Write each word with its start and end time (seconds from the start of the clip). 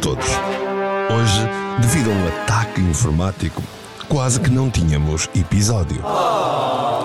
todos. 0.00 0.24
Hoje, 0.24 1.40
devido 1.80 2.10
a 2.10 2.14
um 2.14 2.28
ataque 2.28 2.80
informático, 2.80 3.62
quase 4.08 4.40
que 4.40 4.50
não 4.50 4.70
tínhamos 4.70 5.28
episódio. 5.34 6.02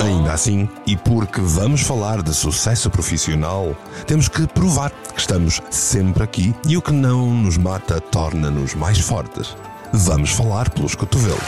Ainda 0.01 0.33
assim, 0.33 0.69
e 0.87 0.95
porque 0.95 1.41
vamos 1.41 1.81
falar 1.81 2.21
de 2.21 2.33
sucesso 2.33 2.89
profissional, 2.89 3.75
temos 4.07 4.27
que 4.29 4.47
provar 4.47 4.91
que 4.91 5.19
estamos 5.19 5.61
sempre 5.69 6.23
aqui 6.23 6.55
e 6.67 6.77
o 6.77 6.81
que 6.81 6.91
não 6.91 7.33
nos 7.33 7.57
mata 7.57 7.99
torna-nos 7.99 8.73
mais 8.75 8.99
fortes. 8.99 9.55
Vamos 9.91 10.31
falar 10.31 10.69
pelos 10.69 10.95
cotovelos. 10.95 11.43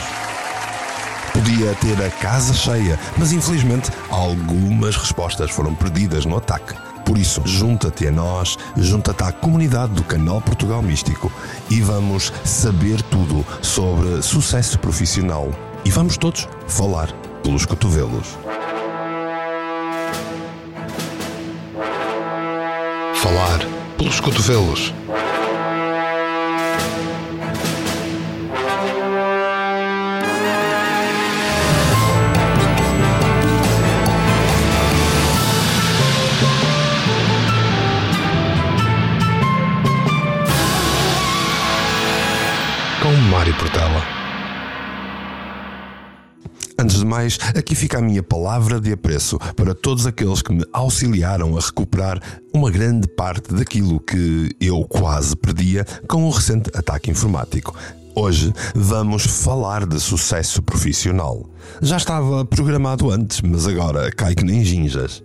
Podia 1.32 1.74
ter 1.76 2.04
a 2.04 2.10
casa 2.10 2.52
cheia, 2.52 2.98
mas 3.16 3.32
infelizmente 3.32 3.90
algumas 4.10 4.96
respostas 4.96 5.50
foram 5.50 5.74
perdidas 5.74 6.26
no 6.26 6.36
ataque. 6.36 6.74
Por 7.08 7.16
isso, 7.16 7.40
junta-te 7.46 8.06
a 8.06 8.12
nós, 8.12 8.58
junta-te 8.76 9.22
à 9.22 9.32
comunidade 9.32 9.94
do 9.94 10.04
canal 10.04 10.42
Portugal 10.42 10.82
Místico 10.82 11.32
e 11.70 11.80
vamos 11.80 12.30
saber 12.44 13.00
tudo 13.00 13.46
sobre 13.62 14.20
sucesso 14.20 14.78
profissional. 14.78 15.48
E 15.86 15.90
vamos 15.90 16.18
todos 16.18 16.46
falar 16.66 17.10
pelos 17.42 17.64
cotovelos. 17.64 18.36
Falar 23.14 23.60
pelos 23.96 24.20
cotovelos. 24.20 24.92
Aqui 47.56 47.74
fica 47.74 47.98
a 47.98 48.00
minha 48.00 48.22
palavra 48.22 48.80
de 48.80 48.92
apreço 48.92 49.38
para 49.56 49.74
todos 49.74 50.06
aqueles 50.06 50.40
que 50.40 50.52
me 50.52 50.64
auxiliaram 50.72 51.56
a 51.56 51.60
recuperar 51.60 52.20
uma 52.54 52.70
grande 52.70 53.08
parte 53.08 53.52
daquilo 53.52 53.98
que 53.98 54.54
eu 54.60 54.84
quase 54.84 55.36
perdia 55.36 55.84
com 56.06 56.24
o 56.24 56.30
recente 56.30 56.70
ataque 56.74 57.10
informático. 57.10 57.74
Hoje 58.14 58.52
vamos 58.74 59.24
falar 59.24 59.86
de 59.86 59.98
sucesso 60.00 60.62
profissional. 60.62 61.48
Já 61.82 61.96
estava 61.96 62.44
programado 62.44 63.10
antes, 63.10 63.40
mas 63.40 63.66
agora 63.66 64.10
cai 64.12 64.34
que 64.34 64.44
nem 64.44 64.64
ginjas. 64.64 65.22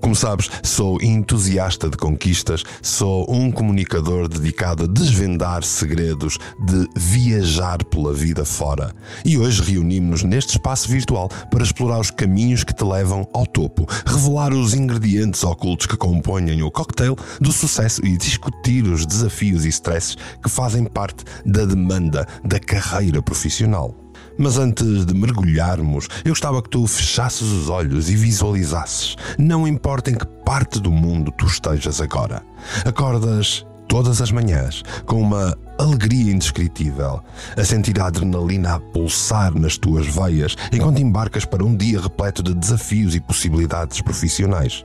Como 0.00 0.14
sabes, 0.14 0.50
sou 0.62 1.00
entusiasta 1.02 1.88
de 1.88 1.96
conquistas, 1.96 2.62
sou 2.82 3.26
um 3.32 3.50
comunicador 3.50 4.28
dedicado 4.28 4.84
a 4.84 4.86
desvendar 4.86 5.62
segredos, 5.64 6.38
de 6.64 6.88
viajar 6.96 7.84
pela 7.84 8.12
vida 8.12 8.44
fora. 8.44 8.94
E 9.24 9.36
hoje 9.38 9.62
reunimos-nos 9.62 10.22
neste 10.22 10.52
espaço 10.52 10.88
virtual 10.88 11.28
para 11.50 11.62
explorar 11.62 12.00
os 12.00 12.10
caminhos 12.10 12.64
que 12.64 12.74
te 12.74 12.84
levam 12.84 13.28
ao 13.32 13.46
topo, 13.46 13.86
revelar 14.06 14.52
os 14.52 14.74
ingredientes 14.74 15.42
ocultos 15.44 15.86
que 15.86 15.96
compõem 15.96 16.62
o 16.62 16.70
cocktail 16.70 17.16
do 17.40 17.52
sucesso 17.52 18.04
e 18.04 18.16
discutir 18.16 18.84
os 18.84 19.04
desafios 19.04 19.64
e 19.64 19.68
stresses 19.68 20.16
que 20.42 20.48
fazem 20.48 20.84
parte 20.84 21.24
da 21.44 21.64
demanda 21.64 22.26
da 22.44 22.58
carreira 22.58 23.20
profissional. 23.20 24.05
Mas 24.38 24.58
antes 24.58 25.06
de 25.06 25.14
mergulharmos, 25.14 26.08
eu 26.24 26.30
gostava 26.30 26.62
que 26.62 26.68
tu 26.68 26.86
fechasses 26.86 27.42
os 27.42 27.68
olhos 27.68 28.10
e 28.10 28.16
visualizasses, 28.16 29.16
não 29.38 29.66
importa 29.66 30.10
em 30.10 30.14
que 30.14 30.26
parte 30.44 30.78
do 30.80 30.90
mundo 30.90 31.32
tu 31.32 31.46
estejas 31.46 32.00
agora. 32.00 32.42
Acordas 32.84 33.64
todas 33.88 34.20
as 34.20 34.30
manhãs 34.30 34.82
com 35.06 35.20
uma 35.20 35.56
alegria 35.78 36.32
indescritível, 36.32 37.22
a 37.56 37.64
sentir 37.64 37.98
a 38.00 38.06
adrenalina 38.06 38.74
a 38.74 38.80
pulsar 38.80 39.54
nas 39.54 39.78
tuas 39.78 40.06
veias 40.06 40.56
enquanto 40.72 41.00
embarcas 41.00 41.44
para 41.44 41.64
um 41.64 41.74
dia 41.74 42.00
repleto 42.00 42.42
de 42.42 42.54
desafios 42.54 43.14
e 43.14 43.20
possibilidades 43.20 44.00
profissionais. 44.00 44.84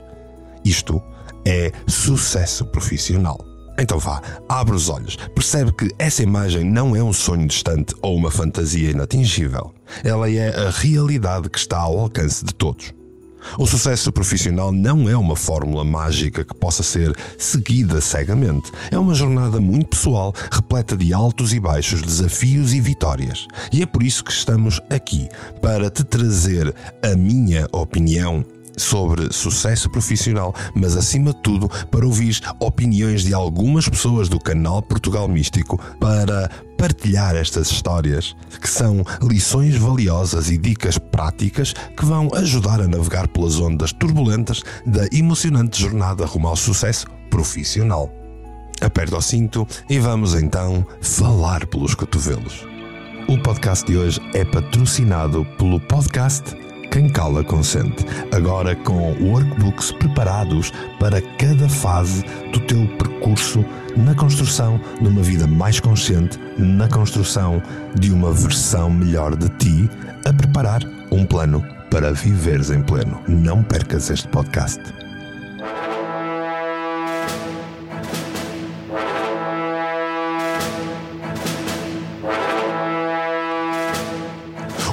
Isto 0.64 1.02
é 1.44 1.72
sucesso 1.86 2.64
profissional. 2.66 3.51
Então 3.82 3.98
vá, 3.98 4.22
abre 4.48 4.76
os 4.76 4.88
olhos, 4.88 5.16
percebe 5.34 5.72
que 5.72 5.90
essa 5.98 6.22
imagem 6.22 6.62
não 6.62 6.94
é 6.94 7.02
um 7.02 7.12
sonho 7.12 7.48
distante 7.48 7.92
ou 8.00 8.16
uma 8.16 8.30
fantasia 8.30 8.92
inatingível. 8.92 9.74
Ela 10.04 10.30
é 10.30 10.56
a 10.56 10.70
realidade 10.70 11.50
que 11.50 11.58
está 11.58 11.80
ao 11.80 11.98
alcance 11.98 12.44
de 12.44 12.54
todos. 12.54 12.94
O 13.58 13.66
sucesso 13.66 14.12
profissional 14.12 14.70
não 14.70 15.08
é 15.08 15.16
uma 15.16 15.34
fórmula 15.34 15.84
mágica 15.84 16.44
que 16.44 16.54
possa 16.54 16.84
ser 16.84 17.12
seguida 17.36 18.00
cegamente. 18.00 18.70
É 18.88 18.96
uma 18.96 19.14
jornada 19.14 19.60
muito 19.60 19.88
pessoal, 19.88 20.32
repleta 20.52 20.96
de 20.96 21.12
altos 21.12 21.52
e 21.52 21.58
baixos, 21.58 22.02
desafios 22.02 22.72
e 22.72 22.80
vitórias. 22.80 23.48
E 23.72 23.82
é 23.82 23.86
por 23.86 24.04
isso 24.04 24.22
que 24.22 24.30
estamos 24.30 24.80
aqui 24.88 25.28
para 25.60 25.90
te 25.90 26.04
trazer 26.04 26.72
a 27.02 27.16
minha 27.16 27.66
opinião 27.72 28.44
sobre 28.76 29.32
sucesso 29.32 29.90
profissional, 29.90 30.54
mas 30.74 30.96
acima 30.96 31.32
de 31.32 31.42
tudo 31.42 31.68
para 31.90 32.06
ouvir 32.06 32.40
opiniões 32.58 33.22
de 33.22 33.34
algumas 33.34 33.88
pessoas 33.88 34.28
do 34.28 34.38
canal 34.38 34.82
Portugal 34.82 35.28
Místico 35.28 35.80
para 36.00 36.50
partilhar 36.76 37.36
estas 37.36 37.70
histórias, 37.70 38.34
que 38.60 38.68
são 38.68 39.04
lições 39.22 39.76
valiosas 39.76 40.50
e 40.50 40.58
dicas 40.58 40.98
práticas 40.98 41.72
que 41.96 42.04
vão 42.04 42.28
ajudar 42.34 42.80
a 42.80 42.88
navegar 42.88 43.28
pelas 43.28 43.58
ondas 43.60 43.92
turbulentas 43.92 44.62
da 44.84 45.06
emocionante 45.12 45.80
jornada 45.80 46.26
rumo 46.26 46.48
ao 46.48 46.56
sucesso 46.56 47.06
profissional. 47.30 48.10
Aperta 48.80 49.16
o 49.16 49.22
cinto 49.22 49.66
e 49.88 49.98
vamos 50.00 50.34
então 50.34 50.84
falar 51.00 51.66
pelos 51.66 51.94
cotovelos. 51.94 52.66
O 53.28 53.38
podcast 53.38 53.86
de 53.86 53.96
hoje 53.96 54.20
é 54.34 54.44
patrocinado 54.44 55.44
pelo 55.56 55.80
podcast 55.80 56.56
quem 56.92 57.08
cala 57.08 57.42
consente. 57.42 58.04
Agora 58.30 58.76
com 58.76 59.14
workbooks 59.20 59.90
preparados 59.92 60.70
para 61.00 61.20
cada 61.38 61.68
fase 61.68 62.22
do 62.52 62.60
teu 62.60 62.86
percurso 62.98 63.64
na 63.96 64.14
construção 64.14 64.78
de 65.00 65.08
uma 65.08 65.22
vida 65.22 65.46
mais 65.46 65.80
consciente, 65.80 66.38
na 66.58 66.88
construção 66.88 67.62
de 67.98 68.12
uma 68.12 68.30
versão 68.30 68.90
melhor 68.90 69.34
de 69.34 69.48
ti, 69.56 69.90
a 70.24 70.32
preparar 70.32 70.82
um 71.10 71.24
plano 71.24 71.64
para 71.90 72.12
viveres 72.12 72.70
em 72.70 72.82
pleno. 72.82 73.20
Não 73.26 73.62
percas 73.62 74.10
este 74.10 74.28
podcast. 74.28 74.80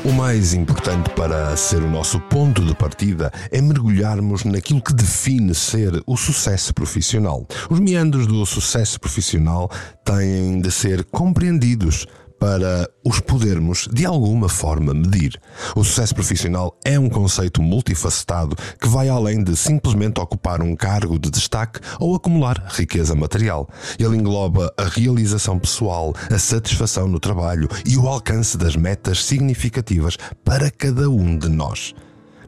O 0.10 0.12
mais 0.12 0.56
importante 0.56 1.08
para 1.12 1.56
ser 1.56 1.84
o 1.84 1.88
nosso 1.88 2.20
ponto 2.20 2.66
de 2.66 2.74
partida 2.74 3.32
é 3.52 3.62
mergulharmos 3.62 4.44
naquilo 4.44 4.82
que 4.82 4.92
define 4.92 5.54
ser 5.54 6.02
o 6.08 6.18
sucesso 6.18 6.74
profissional. 6.74 7.46
Os 7.70 7.80
meandros 7.80 8.26
do 8.26 8.44
sucesso 8.44 9.00
profissional 9.00 9.70
têm 10.04 10.62
de 10.62 10.72
ser 10.72 11.04
compreendidos 11.04 12.08
para 12.40 12.90
os 13.04 13.20
podermos 13.20 13.88
de 13.92 14.06
alguma 14.06 14.48
forma 14.48 14.94
medir. 14.94 15.40
O 15.76 15.84
sucesso 15.84 16.16
profissional 16.16 16.78
é 16.86 16.98
um 16.98 17.10
conceito 17.10 17.62
multifacetado 17.62 18.56
que 18.80 18.88
vai 18.88 19.10
além 19.10 19.44
de 19.44 19.56
simplesmente 19.56 20.20
ocupar 20.20 20.62
um 20.62 20.76
cargo 20.76 21.20
de 21.20 21.30
destaque 21.30 21.80
ou 22.00 22.16
acumular 22.16 22.66
riqueza 22.70 23.14
material. 23.14 23.68
Ele 24.00 24.16
engloba 24.16 24.74
a 24.78 24.86
realização 24.86 25.60
pessoal, 25.60 26.14
a 26.32 26.40
satisfação 26.40 27.08
no 27.08 27.20
trabalho 27.20 27.68
e 27.86 27.98
o 27.98 28.08
alcance 28.08 28.58
das 28.58 28.76
metas 28.76 29.24
significativas 29.24 30.18
para 30.44 30.72
cada 30.72 31.10
um 31.10 31.38
de 31.38 31.50
nós. 31.50 31.94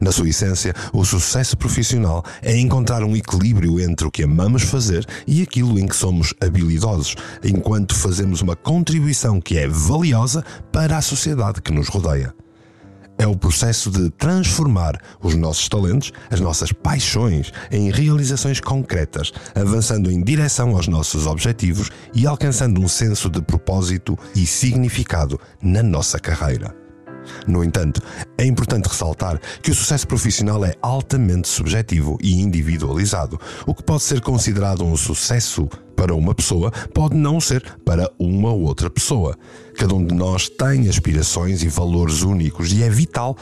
Na 0.02 0.10
sua 0.10 0.28
essência, 0.28 0.74
o 0.92 1.04
sucesso 1.04 1.56
profissional 1.56 2.24
é 2.42 2.58
encontrar 2.58 3.04
um 3.04 3.14
equilíbrio 3.14 3.78
entre 3.78 4.04
o 4.04 4.10
que 4.10 4.24
amamos 4.24 4.64
fazer 4.64 5.06
e 5.28 5.42
aquilo 5.42 5.78
em 5.78 5.86
que 5.86 5.94
somos 5.94 6.34
habilidosos, 6.40 7.14
enquanto 7.44 7.94
fazemos 7.94 8.40
uma 8.40 8.56
contribuição 8.56 9.40
que 9.40 9.56
é 9.56 9.68
valiosa 9.68 10.44
para 10.72 10.96
a 10.96 11.02
sociedade 11.02 11.62
que 11.62 11.70
nos 11.70 11.86
rodeia. 11.86 12.34
É 13.16 13.28
o 13.28 13.36
processo 13.36 13.92
de 13.92 14.10
transformar 14.10 15.00
os 15.22 15.36
nossos 15.36 15.68
talentos, 15.68 16.12
as 16.28 16.40
nossas 16.40 16.72
paixões, 16.72 17.52
em 17.70 17.88
realizações 17.92 18.58
concretas, 18.58 19.32
avançando 19.54 20.10
em 20.10 20.20
direção 20.20 20.74
aos 20.74 20.88
nossos 20.88 21.28
objetivos 21.28 21.92
e 22.12 22.26
alcançando 22.26 22.80
um 22.80 22.88
senso 22.88 23.30
de 23.30 23.40
propósito 23.40 24.18
e 24.34 24.44
significado 24.48 25.38
na 25.62 25.80
nossa 25.80 26.18
carreira. 26.18 26.81
No 27.46 27.62
entanto, 27.62 28.00
é 28.36 28.44
importante 28.44 28.88
ressaltar 28.88 29.40
que 29.62 29.70
o 29.70 29.74
sucesso 29.74 30.06
profissional 30.06 30.64
é 30.64 30.74
altamente 30.82 31.48
subjetivo 31.48 32.18
e 32.22 32.40
individualizado. 32.40 33.38
O 33.66 33.74
que 33.74 33.82
pode 33.82 34.02
ser 34.02 34.20
considerado 34.20 34.84
um 34.84 34.96
sucesso 34.96 35.68
para 35.96 36.14
uma 36.14 36.34
pessoa 36.34 36.70
pode 36.92 37.14
não 37.16 37.40
ser 37.40 37.62
para 37.84 38.10
uma 38.18 38.50
ou 38.50 38.62
outra 38.62 38.90
pessoa. 38.90 39.36
Cada 39.76 39.94
um 39.94 40.04
de 40.04 40.14
nós 40.14 40.48
tem 40.48 40.88
aspirações 40.88 41.62
e 41.62 41.68
valores 41.68 42.22
únicos 42.22 42.72
e 42.72 42.82
é 42.82 42.90
vital 42.90 43.36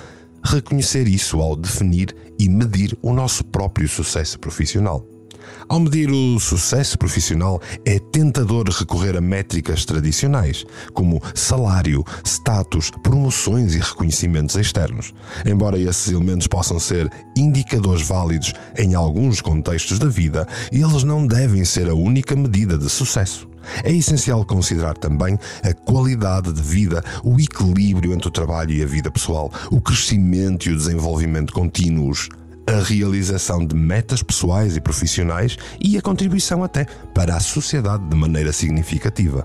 reconhecer 0.45 1.07
isso 1.07 1.41
ao 1.41 1.57
definir 1.57 2.15
e 2.39 2.49
medir 2.49 2.97
o 3.03 3.13
nosso 3.13 3.45
próprio 3.45 3.89
sucesso 3.89 4.39
profissional. 4.39 5.20
Ao 5.69 5.79
medir 5.79 6.11
o 6.11 6.39
sucesso 6.41 6.99
profissional, 6.99 7.61
é 7.85 7.99
tentador 7.99 8.69
recorrer 8.69 9.17
a 9.17 9.21
métricas 9.21 9.85
tradicionais, 9.85 10.65
como 10.93 11.23
salário, 11.35 12.05
status, 12.25 12.91
promoções 13.03 13.75
e 13.75 13.79
reconhecimentos 13.79 14.57
externos. 14.57 15.15
Embora 15.47 15.79
esses 15.79 16.13
elementos 16.13 16.47
possam 16.47 16.79
ser 16.79 17.11
indicadores 17.37 18.07
válidos 18.07 18.53
em 18.77 18.95
alguns 18.95 19.41
contextos 19.41 19.99
da 19.99 20.09
vida, 20.09 20.47
eles 20.73 21.05
não 21.05 21.27
devem 21.27 21.65
ser 21.65 21.89
a 21.89 21.95
única 21.95 22.35
medida 22.35 22.77
de 22.77 22.89
sucesso. 22.89 23.49
É 23.85 23.93
essencial 23.93 24.45
considerar 24.45 24.97
também 24.97 25.39
a 25.63 25.73
qualidade 25.73 26.53
de 26.53 26.63
vida, 26.63 27.05
o 27.23 27.39
equilíbrio 27.39 28.13
entre 28.13 28.29
o 28.29 28.31
trabalho 28.31 28.73
e 28.73 28.83
a 28.83 28.87
vida 28.87 29.11
pessoal, 29.11 29.53
o 29.71 29.81
crescimento 29.81 30.69
e 30.69 30.73
o 30.73 30.77
desenvolvimento 30.77 31.53
contínuos, 31.53 32.29
a 32.71 32.81
realização 32.81 33.67
de 33.67 33.75
metas 33.75 34.23
pessoais 34.23 34.77
e 34.77 34.81
profissionais 34.81 35.57
e 35.81 35.99
a 35.99 36.03
contribuição 36.03 36.63
até 36.63 36.85
para 37.13 37.35
a 37.35 37.41
sociedade 37.41 38.05
de 38.09 38.15
maneira 38.15 38.53
significativa. 38.53 39.45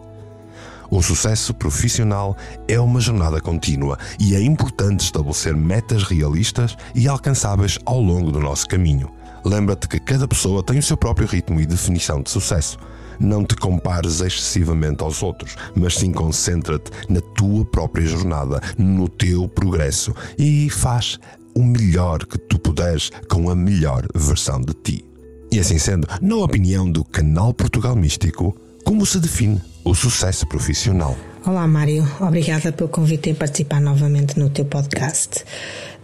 O 0.91 1.01
sucesso 1.01 1.51
profissional 1.51 2.37
é 2.67 2.79
uma 2.79 2.99
jornada 2.99 3.41
contínua 3.41 3.97
e 4.19 4.35
é 4.35 4.41
importante 4.41 5.05
estabelecer 5.05 5.55
metas 5.55 6.03
realistas 6.03 6.77
e 6.93 7.07
alcançáveis 7.07 7.79
ao 7.83 7.99
longo 7.99 8.31
do 8.31 8.39
nosso 8.39 8.67
caminho. 8.67 9.09
Lembra-te 9.43 9.87
que 9.87 9.99
cada 9.99 10.27
pessoa 10.27 10.61
tem 10.61 10.77
o 10.77 10.83
seu 10.83 10.95
próprio 10.95 11.27
ritmo 11.27 11.59
e 11.59 11.65
definição 11.65 12.21
de 12.21 12.29
sucesso. 12.29 12.77
Não 13.19 13.43
te 13.43 13.55
compares 13.55 14.21
excessivamente 14.21 15.01
aos 15.01 15.23
outros, 15.23 15.55
mas 15.75 15.95
sim 15.95 16.11
concentra-te 16.11 16.91
na 17.09 17.21
tua 17.21 17.65
própria 17.65 18.05
jornada, 18.05 18.61
no 18.77 19.09
teu 19.09 19.47
progresso 19.47 20.13
e 20.37 20.69
faz 20.69 21.17
o 21.55 21.63
melhor 21.63 22.25
que 22.25 22.37
tu 22.37 22.59
puderes 22.59 23.09
com 23.29 23.49
a 23.49 23.55
melhor 23.55 24.05
versão 24.13 24.59
de 24.59 24.73
ti. 24.73 25.05
E 25.51 25.59
assim 25.59 25.79
sendo, 25.79 26.07
na 26.21 26.35
opinião 26.35 26.91
do 26.91 27.03
canal 27.03 27.53
Portugal 27.53 27.95
Místico, 27.95 28.55
como 28.83 29.05
se 29.05 29.19
define 29.19 29.61
o 29.83 29.95
sucesso 29.95 30.45
profissional? 30.47 31.15
Olá, 31.45 31.65
Mário. 31.67 32.05
Obrigada 32.19 32.71
pelo 32.71 32.89
convite 32.89 33.29
em 33.29 33.35
participar 33.35 33.79
novamente 33.79 34.37
no 34.37 34.49
teu 34.49 34.65
podcast. 34.65 35.45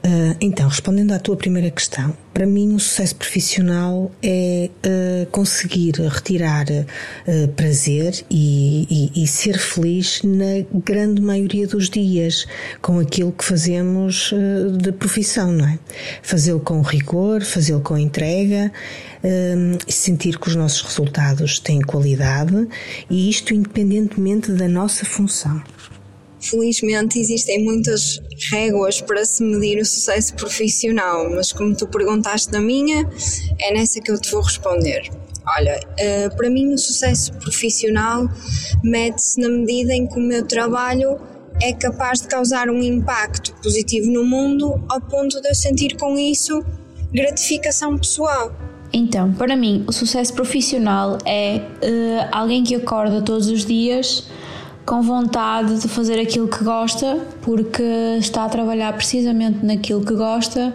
Uh, 0.04 0.36
então, 0.42 0.68
respondendo 0.68 1.12
à 1.12 1.20
tua 1.20 1.38
primeira 1.38 1.70
questão, 1.70 2.18
para 2.34 2.48
mim 2.48 2.74
o 2.74 2.80
sucesso 2.80 3.16
profissional 3.16 4.12
é 4.24 4.68
uh, 4.84 5.28
conseguir 5.28 5.94
retirar 6.02 6.66
uh, 6.68 7.48
prazer 7.50 8.26
e, 8.28 9.12
e, 9.14 9.24
e, 9.24 9.28
ser 9.28 9.60
feliz 9.60 10.24
na 10.24 10.66
grande 10.74 11.22
maioria 11.22 11.68
dos 11.68 11.88
dias 11.88 12.48
com 12.82 12.98
aquilo 12.98 13.32
que 13.32 13.46
fazemos 13.46 14.34
de 14.80 14.92
profissão, 14.92 15.52
não 15.52 15.68
é? 15.68 15.78
Fazê-lo 16.24 16.60
com 16.60 16.82
rigor, 16.82 17.44
fazê-lo 17.44 17.82
com 17.82 17.98
entrega, 17.98 18.72
sentir 19.88 20.40
que 20.40 20.48
os 20.48 20.56
nossos 20.56 20.82
resultados 20.82 21.60
têm 21.60 21.82
qualidade 21.82 22.68
e 23.10 23.30
isto 23.30 23.54
independentemente 23.54 24.52
da 24.52 24.68
nossa 24.68 25.06
função. 25.06 25.62
Felizmente 26.42 27.20
existem 27.20 27.64
muitas 27.64 28.20
réguas 28.50 29.00
para 29.00 29.24
se 29.24 29.44
medir 29.44 29.80
o 29.80 29.86
sucesso 29.86 30.34
profissional, 30.36 31.30
mas 31.30 31.54
como 31.54 31.76
tu 31.76 31.88
perguntaste 31.88 32.52
na 32.52 32.60
minha, 32.60 33.08
é 33.60 33.74
nessa 33.74 34.02
que 34.02 34.12
eu 34.12 34.20
te 34.20 34.32
vou 34.32 34.42
responder. 34.42 35.10
Olha, 35.58 35.80
eh, 35.98 36.30
para 36.30 36.50
mim 36.50 36.74
o 36.74 36.78
sucesso 36.78 37.34
profissional 37.34 38.28
mede-se 38.84 39.40
na 39.40 39.50
medida 39.50 39.94
em 39.94 40.08
que 40.08 40.18
o 40.18 40.22
meu 40.22 40.46
trabalho 40.46 41.20
é 41.62 41.74
capaz 41.74 42.22
de 42.22 42.28
causar 42.28 42.70
um 42.70 42.82
impacto 42.82 43.54
positivo 43.62 44.12
no 44.12 44.24
mundo 44.24 44.84
ao 44.90 45.00
ponto 45.02 45.42
de 45.42 45.48
eu 45.48 45.56
sentir 45.56 45.96
com 45.98 46.18
isso 46.18 46.64
gratificação 47.14 47.98
pessoal. 47.98 48.52
Então, 48.94 49.32
para 49.34 49.56
mim, 49.56 49.86
o 49.88 49.92
sucesso 49.92 50.34
profissional 50.34 51.18
é 51.26 51.58
uh, 51.58 52.30
alguém 52.32 52.64
que 52.64 52.76
acorda 52.76 53.22
todos 53.22 53.48
os 53.48 53.66
dias 53.66 54.28
com 54.86 55.02
vontade 55.02 55.80
de 55.80 55.88
fazer 55.88 56.20
aquilo 56.20 56.48
que 56.48 56.64
gosta, 56.64 57.20
porque 57.42 57.84
está 58.20 58.46
a 58.46 58.50
trabalhar 58.50 58.94
precisamente 58.94 59.66
naquilo 59.66 60.04
que 60.06 60.14
gosta 60.14 60.74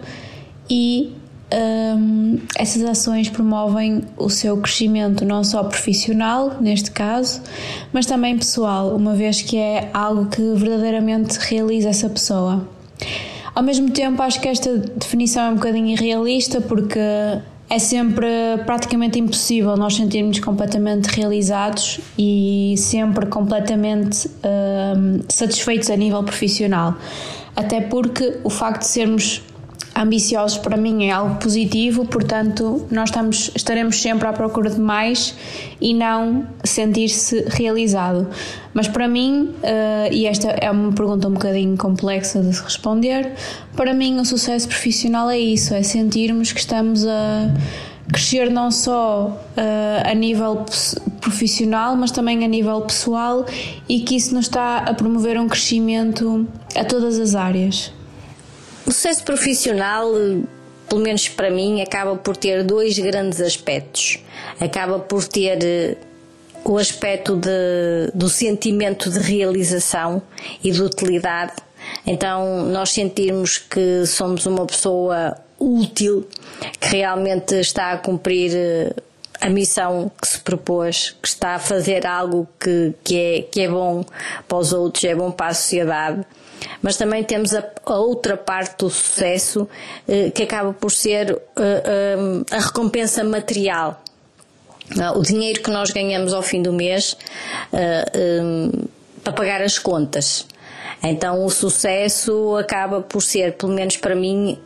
e 0.69 1.13
um, 1.53 2.39
essas 2.57 2.83
ações 2.83 3.29
promovem 3.29 4.03
o 4.17 4.29
seu 4.29 4.57
crescimento 4.57 5.23
não 5.23 5.43
só 5.43 5.63
profissional, 5.63 6.57
neste 6.59 6.91
caso, 6.91 7.41
mas 7.93 8.05
também 8.05 8.37
pessoal, 8.37 8.95
uma 8.95 9.15
vez 9.15 9.41
que 9.41 9.57
é 9.57 9.89
algo 9.93 10.25
que 10.25 10.41
verdadeiramente 10.55 11.37
realiza 11.39 11.89
essa 11.89 12.09
pessoa. 12.09 12.67
Ao 13.55 13.63
mesmo 13.63 13.89
tempo, 13.89 14.21
acho 14.21 14.39
que 14.39 14.47
esta 14.47 14.77
definição 14.77 15.43
é 15.43 15.49
um 15.49 15.55
bocadinho 15.55 15.87
irrealista 15.87 16.61
porque 16.61 16.99
é 17.69 17.79
sempre 17.79 18.27
praticamente 18.65 19.19
impossível 19.19 19.75
nós 19.75 19.95
sentirmos 19.95 20.39
completamente 20.39 21.07
realizados 21.07 21.99
e 22.17 22.75
sempre 22.77 23.25
completamente 23.25 24.27
hum, 24.27 25.19
satisfeitos 25.27 25.89
a 25.89 25.95
nível 25.95 26.23
profissional. 26.23 26.95
Até 27.55 27.81
porque 27.81 28.39
o 28.43 28.49
facto 28.49 28.81
de 28.81 28.87
sermos 28.87 29.41
ambiciosos 29.97 30.57
para 30.59 30.77
mim 30.77 31.05
é 31.05 31.11
algo 31.11 31.35
positivo, 31.35 32.05
portanto, 32.05 32.85
nós 32.91 33.09
estamos, 33.09 33.51
estaremos 33.55 33.99
sempre 33.99 34.27
à 34.27 34.33
procura 34.33 34.69
de 34.69 34.79
mais 34.79 35.33
e 35.81 35.93
não 35.93 36.47
sentir-se 36.63 37.45
realizado. 37.47 38.27
Mas 38.73 38.87
para 38.87 39.07
mim, 39.07 39.55
uh, 39.63 40.13
e 40.13 40.27
esta 40.27 40.49
é 40.49 40.69
uma 40.69 40.91
pergunta 40.93 41.27
um 41.27 41.33
bocadinho 41.33 41.75
complexa 41.77 42.41
de 42.41 42.53
se 42.53 42.61
responder, 42.61 43.33
para 43.75 43.93
mim 43.93 44.19
o 44.19 44.25
sucesso 44.25 44.67
profissional 44.67 45.29
é 45.29 45.39
isso, 45.39 45.73
é 45.73 45.81
sentirmos 45.81 46.51
que 46.51 46.59
estamos 46.59 47.05
a 47.05 47.51
crescer 48.11 48.51
não 48.51 48.69
só 48.69 49.29
uh, 49.29 50.09
a 50.09 50.13
nível 50.13 50.63
profissional, 51.19 51.95
mas 51.95 52.11
também 52.11 52.45
a 52.45 52.47
nível 52.47 52.81
pessoal 52.81 53.45
e 53.89 53.99
que 54.01 54.15
isso 54.15 54.33
nos 54.33 54.45
está 54.45 54.77
a 54.77 54.93
promover 54.93 55.39
um 55.39 55.47
crescimento 55.47 56.47
a 56.75 56.85
todas 56.85 57.19
as 57.19 57.35
áreas. 57.35 57.96
O 58.87 58.91
sucesso 58.93 59.21
profissional, 59.25 60.07
pelo 60.87 61.01
menos 61.01 61.27
para 61.27 61.51
mim, 61.51 61.81
acaba 61.81 62.15
por 62.15 62.37
ter 62.37 62.63
dois 62.63 62.97
grandes 62.97 63.41
aspectos. 63.41 64.19
Acaba 64.61 64.97
por 64.97 65.27
ter 65.27 65.59
eh, 65.61 65.97
o 66.63 66.77
aspecto 66.77 67.35
de, 67.35 68.09
do 68.13 68.29
sentimento 68.29 69.09
de 69.09 69.19
realização 69.19 70.21
e 70.63 70.71
de 70.71 70.81
utilidade. 70.81 71.51
Então, 72.05 72.63
nós 72.67 72.91
sentirmos 72.91 73.57
que 73.57 74.05
somos 74.05 74.45
uma 74.45 74.65
pessoa 74.65 75.35
útil, 75.59 76.25
que 76.79 76.87
realmente 76.87 77.55
está 77.55 77.91
a 77.91 77.97
cumprir 77.97 78.53
eh, 78.55 78.93
a 79.41 79.49
missão 79.49 80.09
que 80.21 80.29
se 80.29 80.39
propôs, 80.39 81.13
que 81.21 81.27
está 81.27 81.55
a 81.55 81.59
fazer 81.59 82.07
algo 82.07 82.47
que, 82.57 82.93
que, 83.03 83.19
é, 83.19 83.41
que 83.41 83.61
é 83.63 83.67
bom 83.67 84.05
para 84.47 84.57
os 84.57 84.71
outros, 84.71 85.03
é 85.03 85.13
bom 85.13 85.29
para 85.29 85.47
a 85.47 85.53
sociedade 85.53 86.25
mas 86.81 86.97
também 86.97 87.23
temos 87.23 87.53
a, 87.53 87.63
a 87.85 87.95
outra 87.95 88.37
parte 88.37 88.79
do 88.79 88.89
sucesso 88.89 89.67
eh, 90.07 90.29
que 90.31 90.43
acaba 90.43 90.73
por 90.73 90.91
ser 90.91 91.31
eh, 91.31 91.83
eh, 91.85 92.55
a 92.55 92.59
recompensa 92.59 93.23
material. 93.23 94.01
O 95.15 95.21
dinheiro 95.21 95.61
que 95.61 95.69
nós 95.69 95.91
ganhamos 95.91 96.33
ao 96.33 96.41
fim 96.41 96.61
do 96.61 96.71
mês 96.71 97.17
para 99.21 99.33
pagar 99.33 99.61
as 99.61 99.77
contas. 99.77 100.47
Então 101.03 101.43
o 101.43 101.49
sucesso 101.49 102.55
acaba 102.55 103.01
por 103.01 103.21
ser, 103.21 103.57
pelo 103.57 103.73
menos 103.73 103.97
para 103.97 104.15
mim, 104.15 104.57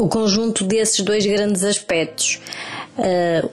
o 0.00 0.08
conjunto 0.08 0.64
desses 0.64 1.00
dois 1.02 1.24
grandes 1.24 1.62
aspectos. 1.62 2.40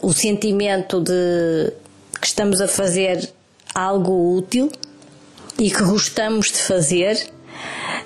o 0.01 0.11
sentimento 0.11 0.99
de 0.99 1.71
que 2.19 2.25
estamos 2.25 2.59
a 2.59 2.67
fazer 2.67 3.31
algo 3.75 4.35
útil 4.35 4.71
e 5.59 5.69
que 5.69 5.83
gostamos 5.83 6.47
de 6.47 6.57
fazer 6.57 7.29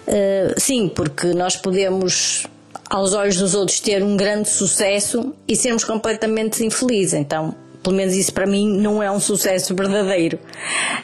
Uh, 0.07 0.59
sim, 0.59 0.89
porque 0.89 1.27
nós 1.27 1.55
podemos, 1.55 2.45
aos 2.89 3.13
olhos 3.13 3.37
dos 3.37 3.55
outros, 3.55 3.79
ter 3.79 4.03
um 4.03 4.17
grande 4.17 4.49
sucesso 4.49 5.33
e 5.47 5.55
sermos 5.55 5.83
completamente 5.83 6.63
infelizes. 6.63 7.13
Então, 7.13 7.55
pelo 7.83 7.95
menos 7.95 8.15
isso 8.15 8.33
para 8.33 8.45
mim 8.45 8.77
não 8.79 9.03
é 9.03 9.11
um 9.11 9.19
sucesso 9.19 9.75
verdadeiro. 9.75 10.39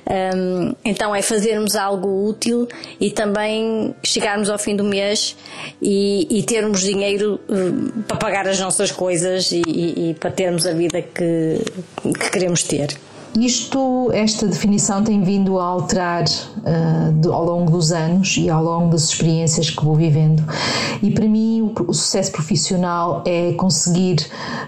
Um, 0.09 0.73
então 0.83 1.13
é 1.13 1.21
fazermos 1.21 1.75
algo 1.75 2.27
útil 2.27 2.67
e 2.99 3.11
também 3.11 3.93
chegarmos 4.01 4.49
ao 4.49 4.57
fim 4.57 4.75
do 4.75 4.83
mês 4.83 5.35
e, 5.81 6.39
e 6.39 6.41
termos 6.43 6.81
dinheiro 6.81 7.39
uh, 7.49 8.03
para 8.03 8.17
pagar 8.17 8.47
as 8.47 8.59
nossas 8.59 8.91
coisas 8.91 9.51
e, 9.51 9.61
e, 9.67 10.09
e 10.09 10.13
para 10.13 10.31
termos 10.31 10.65
a 10.65 10.71
vida 10.71 11.01
que, 11.01 11.61
que 12.03 12.31
queremos 12.31 12.63
ter. 12.63 12.97
Isto, 13.37 14.09
esta 14.11 14.47
definição 14.47 15.03
tem 15.03 15.21
vindo 15.21 15.59
a 15.59 15.63
alterar 15.63 16.23
uh, 16.23 17.13
de, 17.13 17.27
ao 17.27 17.45
longo 17.45 17.71
dos 17.71 17.91
anos 17.91 18.35
e 18.37 18.49
ao 18.49 18.63
longo 18.63 18.89
das 18.89 19.03
experiências 19.03 19.69
que 19.69 19.83
vou 19.83 19.95
vivendo. 19.95 20.43
E 21.01 21.11
para 21.11 21.27
mim, 21.27 21.61
o, 21.61 21.89
o 21.89 21.93
sucesso 21.93 22.31
profissional 22.31 23.23
é 23.25 23.53
conseguir 23.53 24.17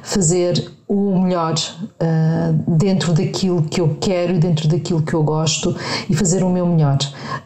fazer 0.03 0.71
o 0.93 1.17
melhor 1.21 1.53
uh, 1.53 2.75
dentro 2.75 3.13
daquilo 3.13 3.61
que 3.61 3.79
eu 3.79 3.95
quero 4.01 4.33
e 4.33 4.39
dentro 4.39 4.67
daquilo 4.67 5.01
que 5.01 5.13
eu 5.13 5.23
gosto 5.23 5.73
e 6.09 6.13
fazer 6.13 6.43
o 6.43 6.49
meu 6.49 6.65
melhor. 6.65 6.97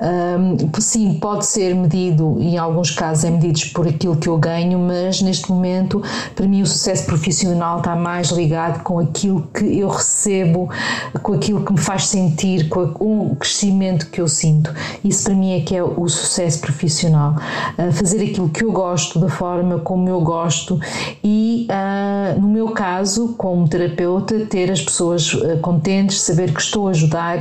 Um, 0.02 0.82
sim, 0.82 1.20
pode 1.20 1.46
ser 1.46 1.76
medido, 1.76 2.38
em 2.40 2.58
alguns 2.58 2.90
casos 2.90 3.24
é 3.24 3.30
medido 3.30 3.60
por 3.72 3.88
aquilo 3.88 4.16
que 4.16 4.28
eu 4.28 4.36
ganho, 4.40 4.80
mas 4.80 5.22
neste 5.22 5.52
momento, 5.52 6.02
para 6.34 6.48
mim, 6.48 6.64
o 6.64 6.66
sucesso 6.66 7.06
profissional 7.06 7.78
está 7.78 7.96
mais 7.96 8.30
ligado 8.30 8.82
com 8.82 8.98
aquilo 8.98 9.48
que 9.54 9.78
eu 9.78 9.90
recebo, 9.90 10.68
com 11.22 11.34
aquilo 11.34 11.64
que 11.64 11.72
me 11.72 11.80
faz 11.80 12.08
sentir, 12.08 12.68
com 12.68 12.82
o 13.32 13.36
crescimento 13.36 14.08
que 14.08 14.20
eu 14.20 14.28
sinto. 14.28 14.74
Isso 15.04 15.24
para 15.24 15.36
mim 15.36 15.56
é 15.56 15.62
que 15.62 15.76
é 15.76 15.84
o 15.84 16.10
sucesso 16.10 16.62
profissional. 16.62 17.36
Uh, 17.78 17.92
fazer 17.92 18.24
aquilo 18.24 18.50
que 18.50 18.64
eu 18.64 18.72
gosto, 18.72 19.20
da 19.20 19.30
forma 19.30 19.78
como 19.78 20.10
eu 20.10 20.20
gosto 20.22 20.80
e, 21.24 21.68
uh, 21.70 22.42
no 22.42 22.48
meu 22.48 22.70
caso, 22.70 23.35
como 23.36 23.68
terapeuta, 23.68 24.46
ter 24.46 24.72
as 24.72 24.82
pessoas 24.82 25.34
uh, 25.34 25.58
contentes, 25.62 26.22
saber 26.22 26.54
que 26.54 26.62
estou 26.62 26.88
a 26.88 26.92
ajudar 26.92 27.40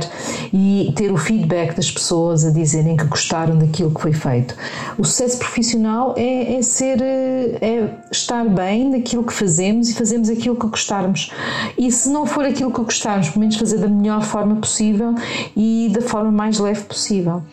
e 0.53 0.93
ter 0.95 1.11
o 1.11 1.17
feedback 1.17 1.75
das 1.75 1.89
pessoas 1.91 2.45
a 2.45 2.51
dizerem 2.51 2.97
que 2.97 3.05
gostaram 3.05 3.57
daquilo 3.57 3.91
que 3.91 4.01
foi 4.01 4.13
feito. 4.13 4.55
O 4.97 5.03
sucesso 5.03 5.39
profissional 5.39 6.13
é, 6.17 6.55
é 6.55 6.61
ser, 6.61 7.01
é 7.01 7.89
estar 8.11 8.45
bem 8.45 8.89
naquilo 8.89 9.23
que 9.23 9.33
fazemos 9.33 9.89
e 9.89 9.93
fazemos 9.93 10.29
aquilo 10.29 10.55
que 10.55 10.67
gostarmos. 10.67 11.31
E 11.77 11.91
se 11.91 12.09
não 12.09 12.25
for 12.25 12.45
aquilo 12.45 12.71
que 12.71 12.81
gostarmos, 12.81 13.29
pelo 13.29 13.39
menos 13.41 13.55
fazer 13.55 13.77
da 13.77 13.87
melhor 13.87 14.21
forma 14.21 14.55
possível 14.55 15.15
e 15.55 15.91
da 15.93 16.01
forma 16.01 16.31
mais 16.31 16.59
leve 16.59 16.83
possível. 16.83 17.43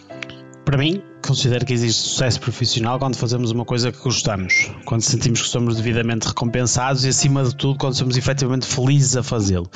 Para 0.65 0.79
mim, 0.79 1.03
considero 1.29 1.65
que 1.65 1.73
existe 1.73 2.03
sucesso 2.03 2.41
profissional 2.41 2.99
quando 2.99 3.17
fazemos 3.17 3.51
uma 3.51 3.65
coisa 3.65 3.93
que 3.93 3.99
gostamos, 3.99 4.71
quando 4.85 5.03
sentimos 5.03 5.43
que 5.43 5.49
somos 5.49 5.77
devidamente 5.77 6.27
recompensados 6.27 7.05
e, 7.05 7.09
acima 7.09 7.45
de 7.45 7.55
tudo, 7.57 7.79
quando 7.79 7.95
somos 7.95 8.17
efetivamente 8.17 8.67
felizes 8.67 9.17
a 9.17 9.23
fazê-lo. 9.23 9.71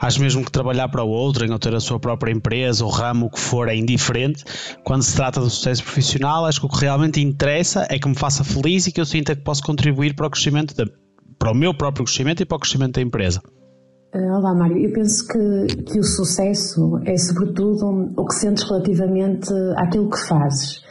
Acho 0.00 0.20
mesmo 0.20 0.44
que 0.44 0.50
trabalhar 0.50 0.88
para 0.88 1.02
o 1.02 1.08
outro, 1.08 1.50
ou 1.50 1.58
ter 1.58 1.74
a 1.74 1.80
sua 1.80 1.98
própria 1.98 2.32
empresa, 2.32 2.84
ou 2.84 2.90
ramo, 2.90 3.26
o 3.26 3.30
que 3.30 3.40
for, 3.40 3.68
é 3.68 3.76
indiferente. 3.76 4.44
Quando 4.84 5.02
se 5.02 5.14
trata 5.14 5.40
do 5.40 5.50
sucesso 5.50 5.82
profissional, 5.82 6.46
acho 6.46 6.60
que 6.60 6.66
o 6.66 6.68
que 6.68 6.80
realmente 6.80 7.20
interessa 7.20 7.86
é 7.90 7.98
que 7.98 8.08
me 8.08 8.14
faça 8.14 8.44
feliz 8.44 8.86
e 8.86 8.92
que 8.92 9.00
eu 9.00 9.06
sinta 9.06 9.34
que 9.34 9.42
posso 9.42 9.62
contribuir 9.62 10.14
para 10.14 10.26
o 10.26 10.30
crescimento, 10.30 10.74
de, 10.74 10.90
para 11.38 11.50
o 11.50 11.54
meu 11.54 11.74
próprio 11.74 12.04
crescimento 12.04 12.42
e 12.42 12.46
para 12.46 12.56
o 12.56 12.60
crescimento 12.60 12.94
da 12.94 13.02
empresa. 13.02 13.42
Eh, 14.14 14.30
olá, 14.30 14.54
Mário. 14.54 14.76
Eu 14.76 14.92
penso 14.92 15.26
que, 15.26 15.82
que 15.84 15.98
o 15.98 16.04
sucesso 16.04 17.00
é, 17.06 17.16
sobretudo, 17.16 18.12
o 18.14 18.26
que 18.26 18.34
sentes 18.34 18.62
relativamente 18.64 19.52
àquilo 19.78 20.10
que 20.10 20.18
fazes. 20.28 20.82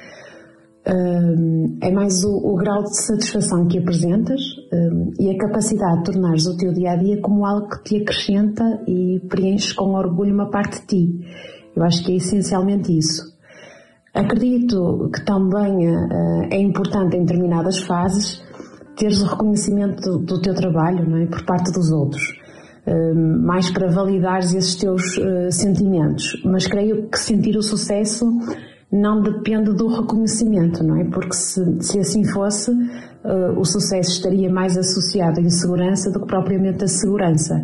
Um, 0.87 1.77
é 1.79 1.91
mais 1.91 2.23
o, 2.23 2.37
o, 2.37 2.55
grau 2.55 2.81
de 2.81 3.05
satisfação 3.05 3.67
que 3.67 3.77
apresentas 3.77 4.41
um, 4.73 5.11
e 5.19 5.29
a 5.29 5.37
capacidade 5.37 5.99
de 5.99 6.03
tornares 6.05 6.47
o 6.47 6.57
teu 6.57 6.73
dia 6.73 6.93
a 6.93 6.95
dia 6.95 7.21
como 7.21 7.45
algo 7.45 7.69
que 7.69 7.83
te 7.83 8.01
acrescenta 8.01 8.63
e 8.87 9.19
preenche 9.29 9.75
com 9.75 9.93
orgulho 9.93 10.33
uma 10.33 10.49
parte 10.49 10.81
de 10.81 10.87
ti. 10.87 11.19
Eu 11.75 11.83
acho 11.83 12.03
que 12.03 12.13
é 12.13 12.15
essencialmente 12.15 12.97
isso. 12.97 13.21
Acredito 14.11 15.09
que 15.13 15.23
também 15.23 15.87
uh, 15.87 16.47
é 16.49 16.59
importante 16.59 17.15
em 17.15 17.25
determinadas 17.25 17.77
fases 17.83 18.41
teres 18.97 19.21
o 19.21 19.27
reconhecimento 19.27 20.01
do, 20.01 20.17
do 20.17 20.41
teu 20.41 20.55
trabalho 20.55 21.07
não 21.07 21.17
é? 21.17 21.27
por 21.27 21.45
parte 21.45 21.71
dos 21.71 21.91
outros. 21.91 22.41
Eh, 22.85 23.13
mais 23.13 23.69
para 23.69 23.91
validares 23.91 24.55
esses 24.55 24.75
teus 24.75 25.17
uh, 25.17 25.51
sentimentos. 25.51 26.41
Mas 26.43 26.65
creio 26.65 27.07
que 27.09 27.19
sentir 27.19 27.55
o 27.55 27.61
sucesso 27.61 28.25
não 28.91 29.21
depende 29.21 29.73
do 29.73 29.87
reconhecimento, 29.87 30.83
não 30.83 30.97
é? 30.97 31.05
Porque 31.05 31.33
se, 31.33 31.81
se 31.81 31.99
assim 31.99 32.25
fosse, 32.25 32.71
uh, 32.71 33.57
o 33.57 33.63
sucesso 33.63 34.11
estaria 34.11 34.51
mais 34.51 34.77
associado 34.77 35.39
à 35.39 35.43
insegurança 35.43 36.11
do 36.11 36.19
que 36.19 36.27
propriamente 36.27 36.83
à 36.83 36.87
segurança. 36.87 37.55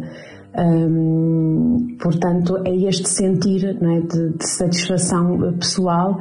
Um, 0.57 1.98
portanto, 2.01 2.57
é 2.65 2.75
este 2.75 3.07
sentir 3.10 3.65
é? 3.65 4.00
de, 4.01 4.29
de, 4.38 4.48
satisfação 4.48 5.53
pessoal 5.60 6.19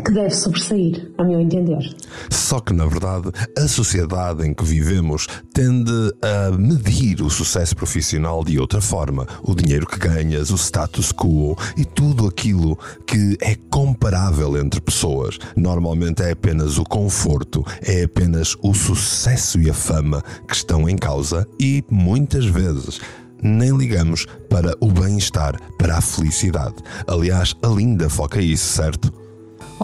que 0.00 0.10
deve 0.12 0.30
sobressair, 0.30 1.10
a 1.18 1.24
meu 1.24 1.40
entender. 1.40 1.94
Só 2.30 2.60
que, 2.60 2.72
na 2.72 2.86
verdade, 2.86 3.30
a 3.56 3.68
sociedade 3.68 4.46
em 4.46 4.54
que 4.54 4.64
vivemos 4.64 5.26
tende 5.52 5.92
a 6.22 6.50
medir 6.56 7.20
o 7.22 7.30
sucesso 7.30 7.76
profissional 7.76 8.42
de 8.42 8.58
outra 8.58 8.80
forma. 8.80 9.26
O 9.42 9.54
dinheiro 9.54 9.86
que 9.86 9.98
ganhas, 9.98 10.50
o 10.50 10.56
status 10.56 11.12
quo 11.12 11.56
e 11.76 11.84
tudo 11.84 12.26
aquilo 12.26 12.78
que 13.06 13.36
é 13.40 13.54
comparável 13.70 14.56
entre 14.56 14.80
pessoas. 14.80 15.38
Normalmente 15.56 16.22
é 16.22 16.32
apenas 16.32 16.78
o 16.78 16.84
conforto, 16.84 17.64
é 17.82 18.04
apenas 18.04 18.56
o 18.62 18.74
sucesso 18.74 19.60
e 19.60 19.68
a 19.68 19.74
fama 19.74 20.22
que 20.48 20.54
estão 20.54 20.88
em 20.88 20.96
causa 20.96 21.46
e, 21.60 21.84
muitas 21.90 22.46
vezes, 22.46 23.00
nem 23.42 23.76
ligamos 23.76 24.26
para 24.48 24.74
o 24.80 24.90
bem-estar, 24.90 25.60
para 25.76 25.98
a 25.98 26.00
felicidade. 26.00 26.76
Aliás, 27.06 27.54
a 27.62 27.66
Linda 27.68 28.08
foca 28.08 28.40
isso, 28.40 28.66
certo? 28.74 29.21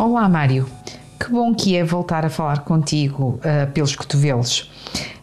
Olá, 0.00 0.28
Mário. 0.28 0.64
Que 1.18 1.28
bom 1.28 1.52
que 1.52 1.76
é 1.76 1.82
voltar 1.82 2.24
a 2.24 2.30
falar 2.30 2.60
contigo 2.60 3.40
uh, 3.40 3.68
pelos 3.72 3.96
cotovelos. 3.96 4.70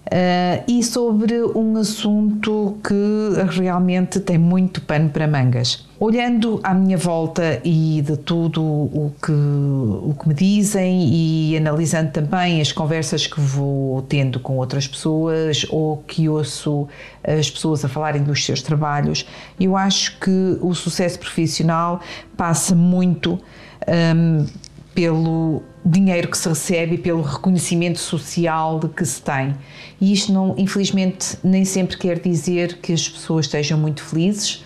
Uh, 0.05 0.61
e 0.67 0.83
sobre 0.83 1.41
um 1.55 1.77
assunto 1.77 2.77
que 2.85 3.57
realmente 3.57 4.19
tem 4.19 4.37
muito 4.37 4.81
pano 4.81 5.09
para 5.09 5.29
mangas. 5.29 5.87
Olhando 5.97 6.59
à 6.61 6.73
minha 6.73 6.97
volta 6.97 7.61
e 7.63 8.03
de 8.05 8.17
tudo 8.17 8.61
o 8.61 9.13
que, 9.23 9.31
o 9.31 10.13
que 10.19 10.27
me 10.27 10.33
dizem 10.33 11.07
e 11.07 11.55
analisando 11.55 12.11
também 12.11 12.59
as 12.59 12.73
conversas 12.73 13.25
que 13.25 13.39
vou 13.39 14.01
tendo 14.01 14.41
com 14.41 14.57
outras 14.57 14.85
pessoas 14.85 15.65
ou 15.69 16.03
que 16.05 16.27
ouço 16.27 16.85
as 17.23 17.49
pessoas 17.49 17.85
a 17.85 17.87
falarem 17.87 18.21
dos 18.21 18.45
seus 18.45 18.61
trabalhos, 18.61 19.25
eu 19.57 19.77
acho 19.77 20.19
que 20.19 20.57
o 20.59 20.75
sucesso 20.75 21.17
profissional 21.17 22.01
passa 22.35 22.75
muito 22.75 23.39
um, 23.87 24.45
pelo 24.95 25.61
dinheiro 25.85 26.29
que 26.29 26.37
se 26.37 26.47
recebe 26.47 26.95
e 26.95 26.97
pelo 26.97 27.21
reconhecimento 27.21 27.99
social 27.99 28.79
que 28.79 29.05
se 29.05 29.21
tem. 29.21 29.53
E 29.99 30.13
isto, 30.13 30.31
não, 30.31 30.55
infelizmente, 30.57 31.37
nem 31.43 31.65
sempre 31.65 31.97
quer 31.97 32.17
dizer 32.19 32.77
que 32.81 32.93
as 32.93 33.07
pessoas 33.07 33.45
estejam 33.45 33.77
muito 33.77 34.01
felizes 34.01 34.63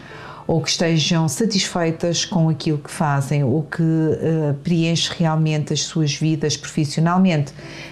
ou 0.47 0.61
que 0.61 0.69
estejam 0.69 1.27
satisfeitas 1.27 2.25
com 2.25 2.49
aquilo 2.49 2.77
que 2.77 2.89
fazem 2.89 3.43
ou 3.43 3.63
que 3.63 3.83
uh, 3.83 4.53
preenche 4.63 5.11
realmente 5.17 5.73
as 5.73 5.81
suas 5.81 6.13
vidas 6.13 6.55
profissionalmente. 6.55 7.51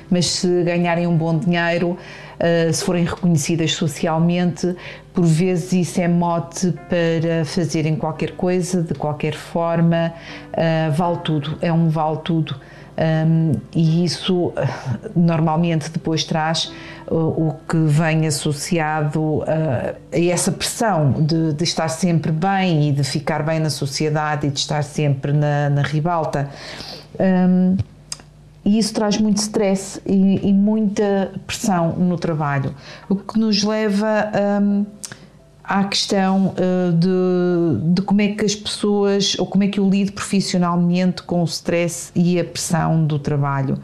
Mas 0.10 0.28
se 0.28 0.64
ganharem 0.64 1.06
um 1.06 1.18
bom 1.18 1.38
dinheiro, 1.38 1.98
se 2.72 2.84
forem 2.84 3.04
reconhecidas 3.04 3.74
socialmente, 3.74 4.76
por 5.18 5.26
vezes 5.26 5.74
isso 5.74 6.00
é 6.00 6.08
mote 6.08 6.72
para 6.88 7.44
fazerem 7.44 7.96
qualquer 7.96 8.34
coisa, 8.34 8.84
de 8.84 8.94
qualquer 8.94 9.34
forma, 9.34 10.14
uh, 10.54 10.92
vale 10.92 11.18
tudo, 11.24 11.58
é 11.60 11.74
um 11.74 11.90
vale 11.90 12.20
tudo. 12.24 12.56
Um, 13.00 13.52
e 13.76 14.04
isso 14.06 14.54
normalmente 15.16 15.90
depois 15.92 16.24
traz 16.24 16.72
uh, 17.08 17.16
o 17.16 17.56
que 17.68 17.78
vem 17.78 18.26
associado 18.26 19.22
uh, 19.22 19.46
a 20.12 20.20
essa 20.20 20.52
pressão 20.52 21.12
de, 21.12 21.54
de, 21.54 21.64
estar 21.64 21.90
sempre 21.90 22.32
bem 22.32 22.90
e 22.90 22.92
de 22.92 23.04
ficar 23.04 23.44
bem 23.44 23.60
na 23.60 23.70
sociedade 23.70 24.48
e 24.48 24.50
de 24.50 24.60
estar 24.60 24.84
sempre 24.84 25.32
na, 25.32 25.70
na 25.70 25.82
ribalta. 25.84 26.50
Um, 27.20 27.78
e 28.68 28.78
isso 28.78 28.94
traz 28.94 29.18
muito 29.18 29.38
stress 29.38 30.02
e, 30.06 30.46
e, 30.46 30.52
muita 30.52 31.32
pressão 31.48 31.94
no 31.94 32.18
trabalho, 32.18 32.76
o 33.08 33.16
que 33.16 33.40
nos 33.40 33.64
leva 33.64 34.30
um, 34.62 34.86
à 35.64 35.86
questão 35.86 36.48
uh, 36.48 36.92
de, 36.92 37.94
de, 37.94 38.02
como 38.02 38.20
é 38.20 38.28
que 38.28 38.44
as 38.44 38.54
pessoas, 38.54 39.38
ou 39.40 39.46
como 39.46 39.64
é 39.64 39.70
que 39.70 39.80
eu 39.80 39.90
lido 39.90 40.12
profissionalmente 40.12 41.24
com 41.24 41.42
o 41.42 41.46
stress 41.46 42.12
e 42.14 42.38
a 42.38 42.44
pressão 42.44 43.06
do 43.06 43.18
trabalho. 43.18 43.78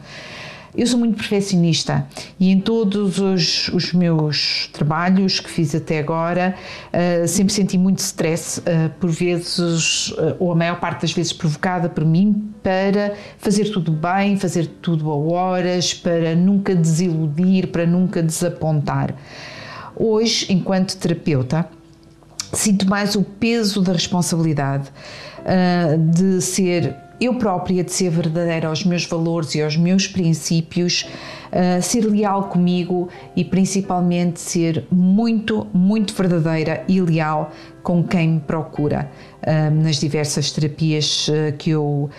Eu 0.76 0.88
sou 0.88 0.98
muito 0.98 1.16
perfeccionista 1.16 2.04
e 2.38 2.50
em 2.50 2.58
todos 2.58 3.20
os, 3.20 3.68
os 3.68 3.92
meus 3.92 4.68
trabalhos 4.72 5.38
que 5.38 5.48
fiz 5.48 5.72
até 5.72 6.00
agora 6.00 6.56
uh, 6.92 7.28
sempre 7.28 7.52
senti 7.52 7.78
muito 7.78 8.00
stress, 8.00 8.58
uh, 8.58 8.90
por 8.98 9.08
vezes, 9.08 10.10
uh, 10.10 10.34
ou 10.40 10.50
a 10.50 10.56
maior 10.56 10.80
parte 10.80 11.02
das 11.02 11.12
vezes 11.12 11.32
provocada 11.32 11.88
por 11.88 12.04
mim, 12.04 12.52
para 12.60 13.14
fazer 13.38 13.70
tudo 13.70 13.92
bem, 13.92 14.36
fazer 14.36 14.66
tudo 14.82 15.12
a 15.12 15.14
horas, 15.14 15.94
para 15.94 16.34
nunca 16.34 16.74
desiludir, 16.74 17.68
para 17.68 17.86
nunca 17.86 18.20
desapontar. 18.20 19.14
Hoje, 19.94 20.52
enquanto 20.52 20.96
terapeuta, 20.96 21.68
sinto 22.52 22.88
mais 22.88 23.14
o 23.14 23.22
peso 23.22 23.80
da 23.80 23.92
responsabilidade 23.92 24.90
de 26.10 26.40
ser 26.40 26.96
eu 27.20 27.34
própria 27.34 27.84
de 27.84 27.92
ser 27.92 28.10
verdadeira 28.10 28.68
aos 28.68 28.84
meus 28.84 29.04
valores 29.06 29.54
e 29.54 29.62
aos 29.62 29.76
meus 29.76 30.06
princípios 30.06 31.06
uh, 31.54 31.80
ser 31.80 32.04
leal 32.04 32.48
comigo 32.48 33.08
e 33.36 33.44
principalmente 33.44 34.40
ser 34.40 34.86
muito, 34.90 35.66
muito 35.72 36.14
verdadeira 36.14 36.84
e 36.88 37.00
leal 37.00 37.52
com 37.82 38.02
quem 38.02 38.28
me 38.28 38.40
procura 38.40 39.10
uh, 39.42 39.82
nas 39.82 39.96
diversas 39.96 40.50
terapias 40.50 41.28
uh, 41.28 41.56
que, 41.56 41.70
eu, 41.70 42.10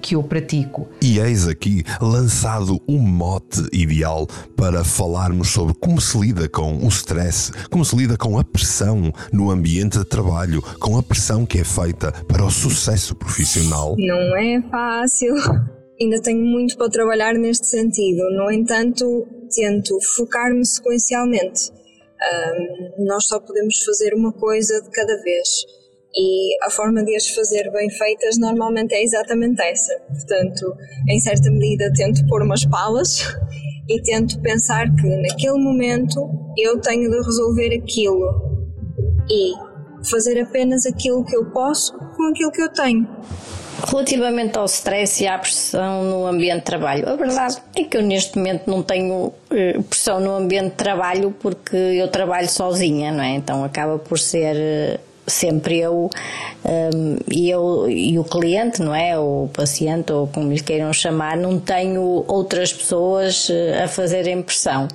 que 0.00 0.14
eu 0.14 0.22
pratico. 0.22 0.88
E 1.02 1.18
eis 1.18 1.48
aqui 1.48 1.82
lançado 2.00 2.80
um 2.88 2.98
mote 2.98 3.66
ideal 3.72 4.26
para 4.56 4.84
falarmos 4.84 5.48
sobre 5.48 5.74
como 5.74 6.00
se 6.00 6.18
lida 6.18 6.48
com 6.48 6.78
o 6.78 6.88
stress, 6.88 7.52
como 7.70 7.84
se 7.84 7.96
lida 7.96 8.16
com 8.16 8.38
a 8.38 8.44
pressão 8.44 9.12
no 9.32 9.50
ambiente 9.50 9.98
de 9.98 10.04
trabalho, 10.04 10.62
com 10.78 10.96
a 10.96 11.02
pressão 11.02 11.44
que 11.44 11.58
é 11.58 11.64
feita 11.64 12.12
para 12.28 12.44
o 12.44 12.50
sucesso 12.50 13.14
profissional. 13.14 13.96
Não 13.98 14.36
é 14.36 14.62
fácil 14.70 15.34
ainda 16.00 16.20
tenho 16.22 16.44
muito 16.44 16.76
para 16.76 16.90
trabalhar 16.90 17.34
neste 17.34 17.66
sentido. 17.66 18.22
No 18.30 18.50
entanto, 18.50 19.26
tento 19.54 19.98
focar-me 20.16 20.64
sequencialmente. 20.64 21.70
Um, 22.20 23.04
nós 23.06 23.26
só 23.26 23.40
podemos 23.40 23.82
fazer 23.82 24.14
uma 24.14 24.32
coisa 24.32 24.80
de 24.82 24.90
cada 24.90 25.16
vez 25.22 25.48
e 26.14 26.56
a 26.64 26.70
forma 26.70 27.04
de 27.04 27.14
as 27.14 27.28
fazer 27.28 27.70
bem 27.70 27.88
feitas 27.88 28.36
normalmente 28.38 28.94
é 28.94 29.02
exatamente 29.02 29.62
essa. 29.62 29.94
Portanto, 30.08 30.74
em 31.08 31.20
certa 31.20 31.50
medida, 31.50 31.92
tento 31.94 32.26
pôr 32.26 32.42
umas 32.42 32.64
palas 32.64 33.20
e 33.88 34.02
tento 34.02 34.40
pensar 34.40 34.86
que 34.94 35.06
naquele 35.06 35.58
momento 35.58 36.28
eu 36.58 36.80
tenho 36.80 37.10
de 37.10 37.16
resolver 37.22 37.74
aquilo 37.74 38.50
e 39.30 39.52
fazer 40.08 40.40
apenas 40.40 40.86
aquilo 40.86 41.24
que 41.24 41.36
eu 41.36 41.50
posso 41.50 41.96
com 42.16 42.24
aquilo 42.24 42.50
que 42.50 42.62
eu 42.62 42.72
tenho. 42.72 43.06
Relativamente 43.86 44.58
ao 44.58 44.64
stress 44.66 45.22
e 45.22 45.26
à 45.26 45.38
pressão 45.38 46.04
no 46.04 46.26
ambiente 46.26 46.58
de 46.58 46.64
trabalho, 46.64 47.08
a 47.08 47.16
verdade 47.16 47.56
é 47.74 47.84
que 47.84 47.96
eu 47.96 48.02
neste 48.02 48.36
momento 48.36 48.68
não 48.68 48.82
tenho 48.82 49.32
eh, 49.50 49.78
pressão 49.88 50.20
no 50.20 50.34
ambiente 50.34 50.70
de 50.70 50.76
trabalho 50.76 51.34
porque 51.40 51.76
eu 51.76 52.08
trabalho 52.08 52.48
sozinha, 52.48 53.12
não 53.12 53.22
é? 53.22 53.30
Então 53.34 53.64
acaba 53.64 53.98
por 53.98 54.18
ser 54.18 54.56
eh, 54.56 55.00
sempre 55.26 55.78
eu 55.78 56.10
um, 56.64 57.16
e 57.30 57.48
eu 57.48 57.88
e 57.88 58.18
o 58.18 58.24
cliente, 58.24 58.82
não 58.82 58.94
é? 58.94 59.18
O 59.18 59.48
paciente 59.52 60.12
ou 60.12 60.26
como 60.26 60.52
lhe 60.52 60.60
queiram 60.60 60.92
chamar, 60.92 61.36
não 61.36 61.58
tenho 61.58 62.24
outras 62.26 62.72
pessoas 62.72 63.48
eh, 63.50 63.84
a 63.84 63.88
fazerem 63.88 64.42
pressão. 64.42 64.88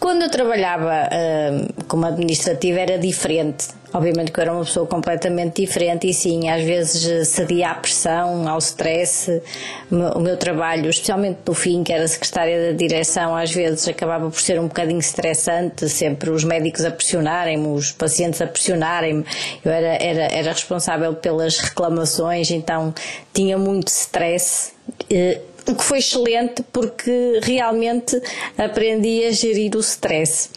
Quando 0.00 0.22
eu 0.22 0.30
trabalhava 0.30 1.08
uh, 1.08 1.84
como 1.86 2.06
administrativa 2.06 2.80
era 2.80 2.98
diferente. 2.98 3.68
Obviamente 3.94 4.32
que 4.32 4.40
eu 4.40 4.42
era 4.42 4.52
uma 4.52 4.64
pessoa 4.64 4.86
completamente 4.86 5.60
diferente 5.60 6.08
e 6.08 6.14
sim, 6.14 6.48
às 6.48 6.62
vezes 6.62 7.28
cedia 7.28 7.70
à 7.70 7.74
pressão, 7.74 8.48
ao 8.48 8.58
stress. 8.58 9.42
O 9.90 10.20
meu 10.20 10.36
trabalho, 10.36 10.88
especialmente 10.88 11.40
no 11.46 11.52
fim, 11.52 11.84
que 11.84 11.92
era 11.92 12.08
secretária 12.08 12.72
da 12.72 12.76
direção, 12.76 13.36
às 13.36 13.52
vezes 13.52 13.86
acabava 13.86 14.30
por 14.30 14.40
ser 14.40 14.58
um 14.58 14.66
bocadinho 14.66 14.98
estressante, 14.98 15.88
sempre 15.90 16.30
os 16.30 16.42
médicos 16.42 16.84
a 16.84 16.90
pressionarem-me, 16.90 17.68
os 17.68 17.92
pacientes 17.92 18.40
a 18.40 18.46
pressionarem-me. 18.46 19.24
Eu 19.62 19.70
era, 19.70 20.02
era, 20.02 20.22
era 20.32 20.52
responsável 20.52 21.14
pelas 21.14 21.58
reclamações, 21.58 22.50
então 22.50 22.94
tinha 23.34 23.58
muito 23.58 23.88
stress. 23.88 24.72
Uh, 25.10 25.52
o 25.70 25.74
que 25.76 25.84
foi 25.84 25.98
excelente 25.98 26.62
porque 26.72 27.40
realmente 27.42 28.20
aprendi 28.58 29.24
a 29.24 29.30
gerir 29.30 29.76
o 29.76 29.80
stress. 29.80 30.50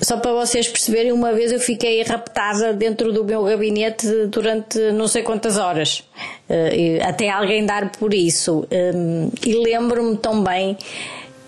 Só 0.00 0.16
para 0.16 0.32
vocês 0.32 0.66
perceberem, 0.66 1.12
uma 1.12 1.32
vez 1.32 1.52
eu 1.52 1.60
fiquei 1.60 2.02
raptada 2.02 2.72
dentro 2.72 3.12
do 3.12 3.24
meu 3.24 3.44
gabinete 3.44 4.06
durante 4.28 4.78
não 4.92 5.06
sei 5.06 5.22
quantas 5.22 5.58
horas, 5.58 6.02
eh, 6.48 6.98
até 7.02 7.28
alguém 7.28 7.66
dar 7.66 7.92
por 7.92 8.14
isso. 8.14 8.66
Hum, 8.72 9.30
e 9.44 9.54
lembro-me 9.54 10.16
tão 10.16 10.42
bem 10.42 10.76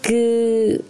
que 0.02 0.80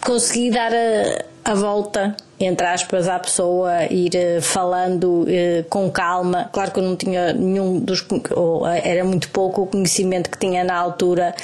consegui 0.00 0.50
dar 0.50 0.72
a, 0.72 1.52
a 1.52 1.54
volta 1.54 2.14
entre 2.38 2.66
aspas, 2.66 3.08
à 3.08 3.18
pessoa 3.18 3.84
ir 3.90 4.14
eh, 4.14 4.40
falando 4.40 5.24
eh, 5.28 5.64
com 5.68 5.88
calma. 5.90 6.50
Claro 6.52 6.72
que 6.72 6.80
eu 6.80 6.82
não 6.82 6.96
tinha 6.96 7.32
nenhum 7.32 7.78
dos. 7.78 8.04
ou 8.34 8.66
eh, 8.66 8.82
era 8.84 9.04
muito 9.04 9.28
pouco 9.28 9.62
o 9.62 9.66
conhecimento 9.66 10.28
que 10.28 10.38
tinha 10.38 10.64
na 10.64 10.74
altura 10.74 11.34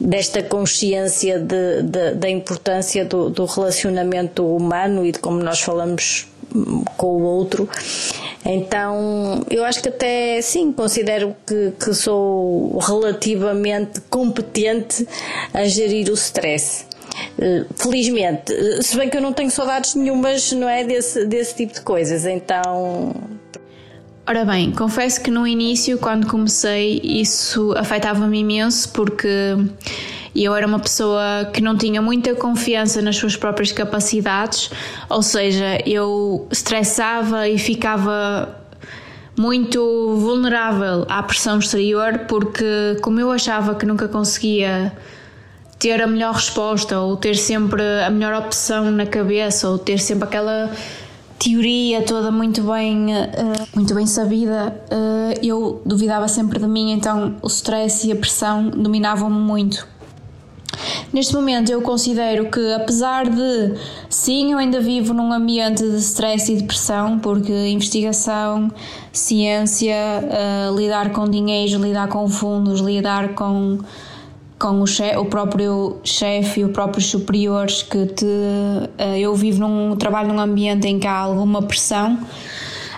desta 0.00 0.42
consciência 0.42 1.38
de, 1.38 1.82
de, 1.82 2.14
da 2.14 2.28
importância 2.28 3.04
do, 3.04 3.28
do 3.28 3.44
relacionamento 3.44 4.44
humano 4.46 5.04
e 5.04 5.12
de 5.12 5.18
como 5.18 5.42
nós 5.42 5.60
falamos 5.60 6.26
hum, 6.54 6.84
com 6.96 7.06
o 7.06 7.22
outro. 7.22 7.68
Então, 8.46 9.44
eu 9.50 9.64
acho 9.64 9.82
que 9.82 9.88
até 9.88 10.40
sim, 10.42 10.72
considero 10.72 11.34
que, 11.46 11.72
que 11.78 11.94
sou 11.94 12.78
relativamente 12.78 14.00
competente 14.10 15.06
a 15.52 15.64
gerir 15.64 16.10
o 16.10 16.14
stress. 16.14 16.86
Eh, 17.38 17.64
felizmente, 17.76 18.52
eh, 18.52 18.82
se 18.82 18.96
bem 18.96 19.08
que 19.08 19.16
eu 19.16 19.20
não 19.20 19.32
tenho 19.32 19.50
saudades 19.50 19.94
nenhumas, 19.94 20.52
não 20.52 20.68
é? 20.68 20.84
Desse, 20.84 21.26
desse 21.26 21.56
tipo 21.56 21.74
de 21.74 21.80
coisas, 21.80 22.24
então. 22.24 23.14
Ora 24.26 24.44
bem, 24.44 24.72
confesso 24.72 25.20
que 25.20 25.30
no 25.30 25.46
início, 25.46 25.98
quando 25.98 26.26
comecei, 26.26 27.00
isso 27.02 27.74
afetava-me 27.76 28.38
imenso 28.38 28.88
porque 28.90 29.28
eu 30.34 30.54
era 30.54 30.66
uma 30.66 30.78
pessoa 30.78 31.50
que 31.52 31.60
não 31.60 31.76
tinha 31.76 32.00
muita 32.00 32.34
confiança 32.34 33.02
nas 33.02 33.16
suas 33.16 33.36
próprias 33.36 33.70
capacidades, 33.70 34.70
ou 35.10 35.22
seja, 35.22 35.78
eu 35.86 36.48
estressava 36.50 37.48
e 37.48 37.58
ficava 37.58 38.60
muito 39.36 40.16
vulnerável 40.16 41.04
à 41.08 41.22
pressão 41.22 41.58
exterior 41.58 42.20
porque, 42.26 42.96
como 43.02 43.20
eu 43.20 43.30
achava 43.30 43.74
que 43.74 43.84
nunca 43.84 44.08
conseguia 44.08 44.92
ter 45.84 46.00
a 46.00 46.06
melhor 46.06 46.32
resposta 46.32 46.98
ou 46.98 47.14
ter 47.14 47.36
sempre 47.36 47.82
a 47.82 48.08
melhor 48.08 48.32
opção 48.46 48.90
na 48.90 49.04
cabeça 49.04 49.68
ou 49.68 49.76
ter 49.76 49.98
sempre 49.98 50.24
aquela 50.24 50.70
teoria 51.38 52.00
toda 52.00 52.30
muito 52.30 52.62
bem 52.62 53.08
uh, 53.08 53.68
muito 53.76 53.94
bem 53.94 54.06
sabida 54.06 54.82
uh, 54.90 55.38
eu 55.42 55.82
duvidava 55.84 56.26
sempre 56.26 56.58
de 56.58 56.66
mim 56.66 56.92
então 56.92 57.36
o 57.42 57.48
stress 57.48 58.08
e 58.08 58.12
a 58.12 58.16
pressão 58.16 58.70
dominavam-me 58.70 59.38
muito. 59.38 59.86
Neste 61.12 61.34
momento 61.34 61.70
eu 61.70 61.82
considero 61.82 62.50
que 62.50 62.72
apesar 62.72 63.28
de 63.28 63.74
sim, 64.08 64.52
eu 64.52 64.58
ainda 64.58 64.80
vivo 64.80 65.12
num 65.12 65.32
ambiente 65.32 65.82
de 65.82 65.98
stress 65.98 66.50
e 66.50 66.56
depressão, 66.56 67.18
porque 67.18 67.52
investigação, 67.68 68.70
ciência, 69.12 69.94
uh, 69.94 70.76
lidar 70.76 71.10
com 71.12 71.28
dinheiro, 71.28 71.78
lidar 71.80 72.08
com 72.08 72.26
fundos, 72.26 72.80
lidar 72.80 73.34
com 73.34 73.78
com 74.64 74.80
o, 74.80 74.86
chefe, 74.86 75.18
o 75.18 75.26
próprio 75.26 75.98
chefe 76.02 76.60
e 76.60 76.64
os 76.64 76.72
próprios 76.72 77.04
superiores 77.04 77.82
que 77.82 78.06
te, 78.06 78.24
eh, 78.96 79.20
eu 79.20 79.34
vivo 79.34 79.60
num 79.60 79.94
trabalho 79.94 80.32
num 80.32 80.40
ambiente 80.40 80.88
em 80.88 80.98
que 80.98 81.06
há 81.06 81.18
alguma 81.18 81.60
pressão. 81.60 82.18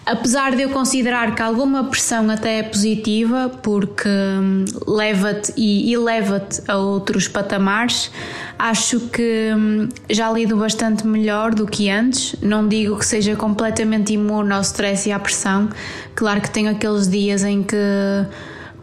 Apesar 0.07 0.55
de 0.55 0.63
eu 0.63 0.71
considerar 0.71 1.35
que 1.35 1.43
alguma 1.43 1.83
pressão 1.83 2.31
até 2.31 2.61
é 2.61 2.63
positiva 2.63 3.51
porque 3.65 4.09
hum, 4.09 4.65
leva-te 4.87 5.53
e 5.57 5.93
eleva-te 5.93 6.63
a 6.69 6.77
outros 6.77 7.27
patamares 7.27 8.13
acho 8.57 9.01
que 9.09 9.53
hum, 9.53 9.89
já 10.09 10.31
lido 10.31 10.57
bastante 10.57 11.05
melhor 11.05 11.53
do 11.53 11.67
que 11.67 11.91
antes. 11.91 12.37
Não 12.41 12.69
digo 12.69 12.97
que 12.97 13.05
seja 13.05 13.35
completamente 13.35 14.13
imune 14.13 14.53
ao 14.53 14.61
stress 14.61 15.09
e 15.09 15.13
à 15.13 15.19
pressão. 15.19 15.69
Claro 16.15 16.41
que 16.41 16.51
tenho 16.51 16.71
aqueles 16.71 17.09
dias 17.09 17.43
em 17.43 17.65
que 17.65 17.77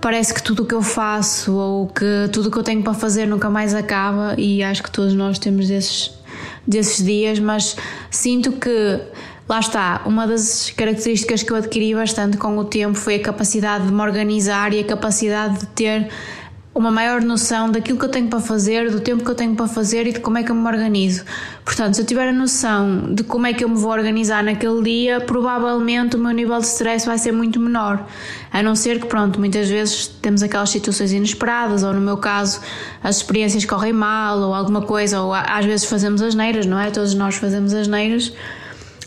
parece 0.04 0.34
que 0.34 0.44
tudo 0.44 0.63
o 0.63 0.66
que 0.66 0.76
eu 0.76 0.82
faço 0.82 1.54
ou 1.54 1.88
que 1.88 2.30
tudo 2.34 2.50
o 2.50 2.52
que 2.52 2.58
eu 2.58 2.63
tenho 2.63 2.84
para 2.84 2.94
fazer 2.94 3.26
nunca 3.26 3.50
mais 3.50 3.74
acaba 3.74 4.36
e 4.38 4.62
acho 4.62 4.84
que 4.84 4.92
todos 4.92 5.13
nós 5.13 5.39
temos 5.39 5.70
desses, 5.70 6.12
desses 6.68 7.06
dias, 7.06 7.39
mas 7.39 7.78
sinto 8.12 8.52
que 8.52 9.00
lá 9.48 9.62
está, 9.62 10.02
uma 10.06 10.28
das 10.28 10.72
características 10.72 11.42
que 11.42 11.54
eu 11.54 11.56
adquiri 11.56 11.96
bastante 11.96 12.36
com 12.36 12.58
o 12.58 12.66
tempo 12.66 12.96
foi 12.96 13.16
a 13.16 13.22
capacidade 13.22 13.88
de 13.88 13.94
me 13.94 14.02
organizar 14.02 14.74
e 14.74 14.82
a 14.82 14.84
capacidade 14.84 15.60
de 15.60 15.68
ter 15.68 16.10
uma 16.76 16.90
maior 16.90 17.22
noção 17.22 17.70
daquilo 17.70 18.00
que 18.00 18.06
eu 18.06 18.10
tenho 18.10 18.28
para 18.28 18.40
fazer, 18.40 18.90
do 18.90 19.00
tempo 19.00 19.24
que 19.24 19.30
eu 19.30 19.36
tenho 19.36 19.56
para 19.56 19.68
fazer 19.68 20.08
e 20.08 20.14
de 20.14 20.20
como 20.20 20.40
é 20.40 20.44
que 20.44 20.50
eu 20.50 20.56
me 20.56 20.68
organizo. 20.68 21.24
Portanto, 21.64 21.94
se 21.94 22.02
eu 22.02 22.06
tiver 22.06 22.28
a 22.30 22.34
noção 22.34 23.14
de 23.14 23.24
como 23.24 23.46
é 23.46 23.54
que 23.54 23.64
eu 23.64 23.70
me 23.70 23.76
vou 23.76 23.92
organizar 23.92 24.44
naquele 24.44 24.82
dia, 24.82 25.22
provavelmente 25.22 26.16
o 26.16 26.20
meu 26.20 26.32
nível 26.32 26.58
de 26.58 26.66
stress 26.66 27.06
vai 27.06 27.20
ser 27.20 27.32
muito 27.32 27.60
menor. 27.60 28.04
A 28.52 28.64
não 28.64 28.76
ser 28.76 29.00
que, 29.00 29.06
pronto, 29.06 29.40
muitas 29.40 29.70
vezes 29.70 30.08
temos 30.08 30.42
aquelas 30.42 30.72
situações 30.72 31.12
inesperadas, 31.12 31.84
ou 31.84 31.94
no 31.94 32.02
meu 32.02 32.18
caso, 32.18 32.60
as 33.04 33.18
experiências 33.18 33.66
correm 33.66 33.94
mal, 33.94 34.40
ou 34.40 34.54
alguma 34.54 34.82
coisa, 34.82 35.22
ou 35.22 35.32
às 35.34 35.66
vezes 35.66 35.86
fazemos 35.86 36.24
as 36.24 36.34
neiras, 36.34 36.66
não 36.66 36.80
é? 36.80 36.90
Todos 36.90 37.14
nós 37.14 37.36
fazemos 37.36 37.72
as 37.74 37.88
neiras 37.88 38.34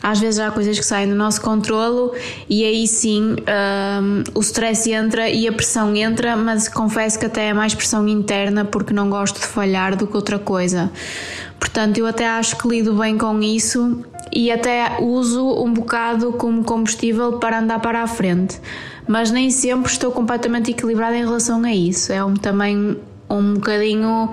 às 0.02 0.20
vezes 0.20 0.40
há 0.40 0.50
coisas 0.50 0.78
que 0.78 0.84
saem 0.84 1.08
do 1.08 1.14
nosso 1.14 1.40
controlo 1.40 2.12
e 2.48 2.64
aí 2.64 2.86
sim 2.86 3.36
um, 3.36 4.24
o 4.34 4.40
stress 4.40 4.90
entra 4.90 5.28
e 5.28 5.48
a 5.48 5.52
pressão 5.52 5.94
entra, 5.94 6.36
mas 6.36 6.68
confesso 6.68 7.18
que 7.18 7.26
até 7.26 7.48
é 7.48 7.54
mais 7.54 7.74
pressão 7.74 8.06
interna 8.06 8.64
porque 8.64 8.92
não 8.92 9.08
gosto 9.08 9.40
de 9.40 9.46
falhar 9.46 9.96
do 9.96 10.06
que 10.06 10.16
outra 10.16 10.38
coisa. 10.38 10.90
Portanto, 11.58 11.98
eu 11.98 12.06
até 12.06 12.28
acho 12.28 12.56
que 12.56 12.68
lido 12.68 12.94
bem 12.94 13.16
com 13.16 13.40
isso 13.40 14.04
e 14.32 14.50
até 14.50 14.98
uso 15.00 15.62
um 15.62 15.72
bocado 15.72 16.32
como 16.32 16.62
combustível 16.64 17.38
para 17.38 17.60
andar 17.60 17.80
para 17.80 18.02
a 18.02 18.06
frente. 18.06 18.60
Mas 19.08 19.30
nem 19.30 19.50
sempre 19.50 19.90
estou 19.90 20.10
completamente 20.10 20.70
equilibrada 20.70 21.16
em 21.16 21.24
relação 21.24 21.62
a 21.64 21.72
isso. 21.72 22.12
É 22.12 22.24
um, 22.24 22.34
também 22.34 22.98
um 23.30 23.54
bocadinho 23.54 24.30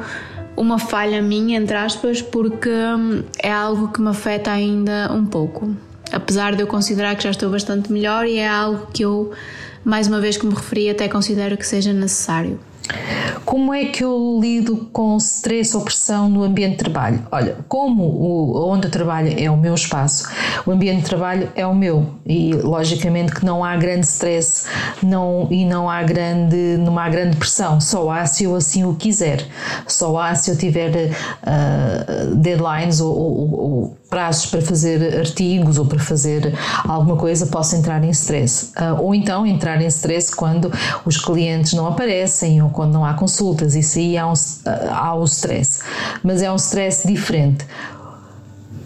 uma 0.56 0.78
falha 0.78 1.22
minha, 1.22 1.58
entre 1.58 1.76
aspas, 1.76 2.22
porque 2.22 2.70
hum, 2.70 3.24
é 3.42 3.52
algo 3.52 3.90
que 3.90 4.02
me 4.02 4.10
afeta 4.10 4.52
ainda 4.52 5.12
um 5.12 5.26
pouco. 5.26 5.76
Apesar 6.12 6.56
de 6.56 6.62
eu 6.62 6.68
considerar 6.68 7.16
que 7.16 7.24
já 7.24 7.32
estou 7.32 7.50
bastante 7.50 7.92
melhor 7.92 8.26
e 8.28 8.38
é 8.38 8.48
algo 8.48 8.88
que 8.94 9.04
eu, 9.04 9.32
mais 9.84 10.08
uma 10.08 10.20
vez 10.20 10.38
que 10.38 10.46
me 10.46 10.54
referi, 10.54 10.90
até 10.90 11.08
considero 11.08 11.58
que 11.58 11.66
seja 11.66 11.92
necessário. 11.92 12.60
Como 13.54 13.72
é 13.72 13.86
que 13.86 14.04
eu 14.04 14.40
lido 14.42 14.90
com 14.92 15.16
stress 15.18 15.78
ou 15.78 15.84
pressão 15.84 16.28
no 16.28 16.42
ambiente 16.42 16.72
de 16.72 16.78
trabalho? 16.78 17.20
Olha, 17.32 17.56
como 17.68 18.04
o, 18.04 18.68
onde 18.68 18.88
eu 18.88 18.92
trabalho 18.92 19.32
é 19.38 19.48
o 19.48 19.56
meu 19.56 19.76
espaço, 19.76 20.28
o 20.66 20.72
ambiente 20.72 21.02
de 21.02 21.06
trabalho 21.06 21.52
é 21.56 21.64
o 21.64 21.76
meu. 21.76 22.16
E 22.26 22.52
logicamente 22.52 23.32
que 23.32 23.46
não 23.46 23.64
há 23.64 23.78
grande 23.78 24.08
stress 24.08 24.66
não, 25.04 25.48
e 25.52 25.66
não 25.66 25.88
há 25.88 26.02
grande, 26.02 26.78
não 26.80 26.98
há 26.98 27.08
grande 27.10 27.38
pressão, 27.38 27.80
só 27.80 28.10
há 28.10 28.26
se 28.26 28.46
eu 28.46 28.56
assim 28.56 28.86
o 28.86 28.96
quiser, 28.96 29.46
só 29.86 30.18
há 30.18 30.34
se 30.34 30.50
eu 30.50 30.58
tiver 30.58 31.12
uh, 31.12 32.36
deadlines 32.36 33.02
ou, 33.02 33.16
ou, 33.16 33.60
ou 33.60 33.98
prazos 34.14 34.46
para 34.46 34.62
fazer 34.62 35.18
artigos 35.18 35.80
ou 35.80 35.88
para 35.88 35.98
fazer 35.98 36.54
alguma 36.88 37.18
coisa, 37.18 37.48
posso 37.48 37.76
entrar 37.76 38.04
em 38.04 38.12
stress. 38.12 38.72
Uh, 38.78 39.02
ou 39.02 39.16
então 39.16 39.44
entrar 39.44 39.82
em 39.82 39.88
stress 39.88 40.36
quando 40.36 40.72
os 41.04 41.18
clientes 41.18 41.74
não 41.74 41.88
aparecem 41.88 42.62
ou 42.62 42.70
quando 42.70 42.94
não 42.94 43.04
há 43.04 43.16
consultas. 43.16 43.74
Isso 43.74 43.98
aí 43.98 44.16
há, 44.16 44.28
um, 44.28 44.34
ah, 44.68 45.08
há 45.08 45.16
o 45.16 45.24
stress. 45.24 45.82
Mas 46.22 46.44
é 46.44 46.52
um 46.52 46.58
stress 46.58 47.08
diferente. 47.08 47.66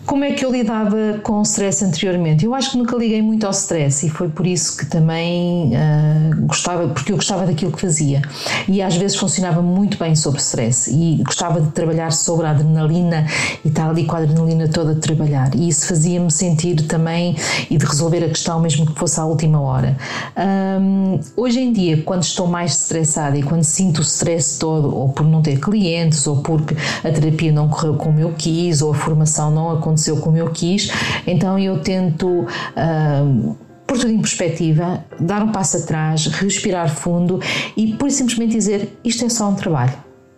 Como 0.07 0.23
é 0.23 0.31
que 0.31 0.45
eu 0.45 0.49
lidava 0.49 1.19
com 1.21 1.33
o 1.33 1.41
stress 1.41 1.83
anteriormente? 1.83 2.45
Eu 2.45 2.55
acho 2.55 2.71
que 2.71 2.77
nunca 2.77 2.95
liguei 2.95 3.21
muito 3.21 3.45
ao 3.45 3.51
stress 3.51 4.05
e 4.05 4.09
foi 4.09 4.29
por 4.29 4.47
isso 4.47 4.77
que 4.77 4.85
também 4.85 5.73
uh, 5.73 6.45
gostava, 6.45 6.87
porque 6.87 7.11
eu 7.11 7.17
gostava 7.17 7.45
daquilo 7.45 7.73
que 7.73 7.81
fazia 7.81 8.21
e 8.69 8.81
às 8.81 8.95
vezes 8.95 9.17
funcionava 9.17 9.61
muito 9.61 9.97
bem 9.97 10.15
sobre 10.15 10.39
stress 10.39 10.89
e 10.89 11.21
gostava 11.23 11.59
de 11.59 11.71
trabalhar 11.71 12.13
sobre 12.13 12.45
a 12.45 12.51
adrenalina 12.51 13.27
e 13.65 13.67
estar 13.67 13.89
ali 13.89 14.05
com 14.05 14.15
a 14.15 14.19
adrenalina 14.19 14.69
toda 14.69 14.93
a 14.93 14.95
trabalhar 14.95 15.53
e 15.53 15.67
isso 15.67 15.85
fazia-me 15.85 16.31
sentir 16.31 16.87
também 16.87 17.35
e 17.69 17.77
de 17.77 17.85
resolver 17.85 18.23
a 18.23 18.29
questão 18.29 18.61
mesmo 18.61 18.85
que 18.85 18.97
fosse 18.97 19.19
à 19.19 19.25
última 19.25 19.59
hora. 19.59 19.97
Um, 20.37 21.19
hoje 21.35 21.59
em 21.59 21.73
dia, 21.73 22.01
quando 22.03 22.23
estou 22.23 22.47
mais 22.47 22.71
estressada 22.79 23.37
e 23.37 23.43
quando 23.43 23.63
sinto 23.63 23.97
o 23.97 24.03
stress 24.03 24.57
todo, 24.57 24.95
ou 24.95 25.09
por 25.09 25.25
não 25.25 25.41
ter 25.41 25.59
clientes, 25.59 26.25
ou 26.27 26.37
porque 26.37 26.77
a 27.03 27.11
terapia 27.11 27.51
não 27.51 27.67
correu 27.67 27.95
como 27.95 28.17
eu 28.21 28.31
quis, 28.37 28.81
ou 28.81 28.91
a 28.91 28.95
formação 28.95 29.51
não 29.51 29.69
aconteceu 29.69 29.96
aconteceu 29.97 30.17
como 30.17 30.37
eu 30.37 30.51
quis, 30.51 30.91
então 31.25 31.57
eu 31.57 31.79
tento. 31.79 32.27
Uh, 32.27 33.55
pôr 33.87 33.97
tudo 33.97 34.11
em 34.11 34.19
perspectiva, 34.19 35.05
dar 35.17 35.41
um 35.41 35.53
passo 35.53 35.77
atrás, 35.77 36.27
respirar 36.27 36.89
fundo 36.89 37.39
e 37.77 37.93
por 37.93 38.11
simplesmente 38.11 38.51
dizer 38.51 38.99
isto 39.01 39.23
é 39.23 39.29
só 39.29 39.47
um 39.47 39.55
trabalho 39.55 39.93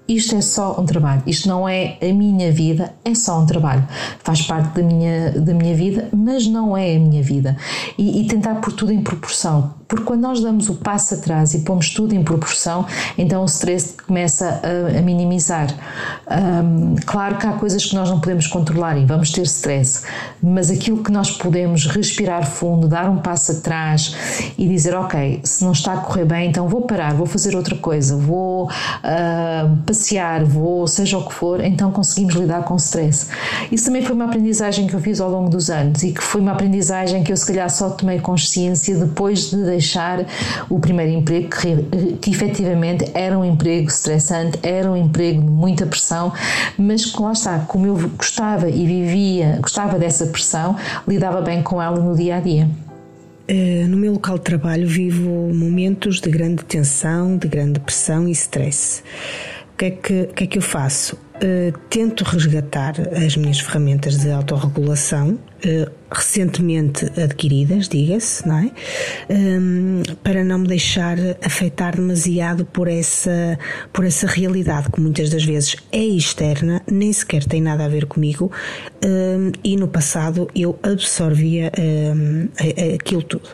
isto 0.10 0.36
é 0.36 0.41
só 0.41 0.76
um 0.80 0.86
trabalho, 0.86 1.22
isto 1.28 1.48
não 1.48 1.69
é 1.69 1.98
a 2.02 2.12
minha 2.12 2.52
vida, 2.52 2.95
é 3.06 3.13
só 3.13 3.39
um 3.39 3.45
trabalho. 3.45 3.88
Faz 4.24 4.41
parte 4.41 4.74
da 4.74 4.82
minha, 4.82 5.32
da 5.39 5.54
minha 5.54 5.76
vida, 5.76 6.10
mas 6.12 6.48
não 6.48 6.76
é 6.76 6.95
a 6.95 7.00
minha 7.00 7.22
vida. 7.22 7.56
E, 7.95 8.22
e 8.22 8.28
tentar 8.28 8.56
pôr 8.56 8.74
tudo 8.74 8.91
em 8.91 9.04
proporção, 9.04 9.76
porque 9.89 10.06
quando 10.06 10.21
nós 10.21 10.39
damos 10.39 10.69
o 10.69 10.75
passo 10.75 11.15
atrás 11.15 11.56
e 11.56 11.60
pomos 11.62 11.89
tudo 11.89 12.13
em 12.13 12.23
proporção, 12.23 12.86
então 13.17 13.41
o 13.41 13.45
stress 13.45 13.95
começa 14.06 14.62
a, 14.63 14.99
a 14.99 15.02
minimizar. 15.02 15.67
Um, 16.30 16.95
claro 17.08 17.38
que 17.38 17.47
há 17.47 17.54
coisas 17.54 17.84
que 17.84 17.95
nós 17.95 18.08
não 18.08 18.19
podemos 18.19 18.45
controlar 18.45 18.97
e 18.99 19.06
vamos 19.06 19.32
ter 19.32 19.41
stress, 19.41 20.04
mas 20.43 20.69
aquilo 20.69 21.04
que 21.04 21.12
nós 21.12 21.32
podemos 21.32 21.88
respirar 21.88 22.45
fundo, 22.45 22.88
dar 22.88 23.10
um 23.10 23.17
passo 23.17 23.54
atrás 23.54 24.15
e 24.60 24.67
dizer: 24.67 24.93
Ok, 24.93 25.41
se 25.43 25.63
não 25.63 25.71
está 25.71 25.93
a 25.93 25.97
correr 25.97 26.25
bem, 26.25 26.49
então 26.49 26.67
vou 26.67 26.84
parar, 26.84 27.15
vou 27.15 27.25
fazer 27.25 27.56
outra 27.56 27.75
coisa, 27.75 28.15
vou 28.15 28.65
uh, 28.65 29.78
passear, 29.88 30.45
vou, 30.45 30.86
seja 30.86 31.17
o 31.17 31.25
que 31.25 31.34
for, 31.34 31.62
então 31.62 31.91
conseguimos 31.91 32.36
lidar 32.36 32.62
com 32.62 32.75
o 32.75 32.78
stress. 32.78 33.28
Isso 33.71 33.86
também 33.86 34.04
foi 34.04 34.15
uma 34.15 34.25
aprendizagem 34.25 34.86
que 34.86 34.93
eu 34.93 34.99
fiz 34.99 35.19
ao 35.19 35.32
longo 35.32 35.49
dos 35.49 35.71
anos 35.71 36.04
e 36.04 36.12
que 36.12 36.21
foi 36.21 36.41
uma 36.41 36.52
aprendizagem 36.52 37.23
que 37.23 37.32
eu 37.32 37.38
se 37.38 37.47
calhar 37.47 37.67
só 37.71 37.89
tomei 37.89 38.19
consciência 38.19 38.95
depois 38.95 39.49
de 39.49 39.79
deixar 39.80 40.26
o 40.70 40.80
primeiro 40.80 41.12
emprego, 41.12 41.50
que, 41.50 42.13
que 42.22 42.32
efetivamente 42.32 43.10
era 43.13 43.38
um 43.38 43.46
emprego 43.46 43.88
estressante, 43.88 44.60
era 44.62 44.92
um 44.92 44.96
emprego 44.96 45.42
de 45.42 45.50
muita 45.50 45.86
pressão, 45.86 46.32
mas 46.78 47.06
que 47.06 47.22
lá 47.22 47.32
está, 47.32 47.60
como 47.60 47.88
eu 47.88 47.96
gostava 48.18 48.70
e 48.70 48.86
vivia, 48.86 49.58
gostava 49.62 49.98
dessa 49.98 50.28
pressão, 50.28 50.76
lidava 51.08 51.42
bem 51.42 51.63
com 51.63 51.82
ela 51.82 52.00
no 52.00 52.15
dia 52.15 52.36
a 52.36 52.39
dia. 52.39 52.70
Eh, 53.48 53.86
no 53.88 53.98
meu 53.98 54.13
local 54.13 54.38
de 54.38 54.44
trabalho 54.44 54.88
vivo 54.88 55.52
momentos 55.54 56.20
de 56.20 56.30
grande 56.30 56.63
tensão, 56.63 57.36
de 57.36 57.48
grande 57.48 57.80
pressão 57.80 58.28
e 58.28 58.32
stress 58.32 59.02
que 59.80 59.86
é 59.86 59.92
que, 59.92 60.26
que, 60.36 60.44
é 60.44 60.48
que 60.48 60.58
eu 60.58 60.62
faço? 60.62 61.18
Uh, 61.38 61.72
tento 61.89 62.26
resgatar 62.26 62.96
as 63.15 63.38
minhas 63.38 63.62
ferramentas 63.62 64.18
de 64.18 64.30
autorregulação, 64.30 65.39
uh, 65.39 65.89
recentemente 66.12 67.06
adquiridas, 67.18 67.88
diga-se, 67.88 68.46
não 68.46 68.58
é? 68.58 68.72
Um, 69.30 70.04
para 70.22 70.44
não 70.44 70.60
me 70.60 70.68
deixar 70.68 71.18
afetar 71.42 71.96
demasiado 71.96 72.65
por 72.65 72.89
essa, 72.89 73.58
por 73.94 74.04
essa 74.04 74.28
realidade 74.28 74.92
que 74.92 75.00
muitas 75.00 75.30
das 75.30 75.46
vezes 75.46 75.78
é 75.94 76.04
externa, 76.04 76.82
nem 76.92 77.13
sequer 77.13 77.46
tem 77.46 77.62
nada 77.62 77.86
a 77.86 77.88
ver 77.88 78.06
comigo, 78.06 78.52
um, 79.02 79.54
e 79.63 79.78
no 79.78 79.88
passado 79.88 80.50
eu 80.54 80.78
absorvia 80.84 81.72
um, 81.80 82.50
aquilo 82.96 83.24
tudo. 83.24 83.48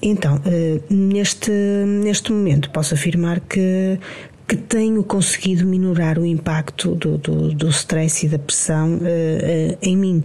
então, 0.00 0.36
uh, 0.36 0.94
neste, 0.94 1.50
neste 1.50 2.30
momento, 2.30 2.70
posso 2.70 2.94
afirmar 2.94 3.40
que 3.40 3.98
que 4.46 4.56
tenho 4.56 5.02
conseguido 5.02 5.66
minorar 5.66 6.18
o 6.18 6.26
impacto 6.26 6.94
do, 6.94 7.16
do, 7.16 7.54
do 7.54 7.68
stress 7.70 8.26
e 8.26 8.28
da 8.28 8.38
pressão 8.38 8.96
uh, 8.96 8.98
uh, 8.98 9.78
em 9.80 9.96
mim. 9.96 10.22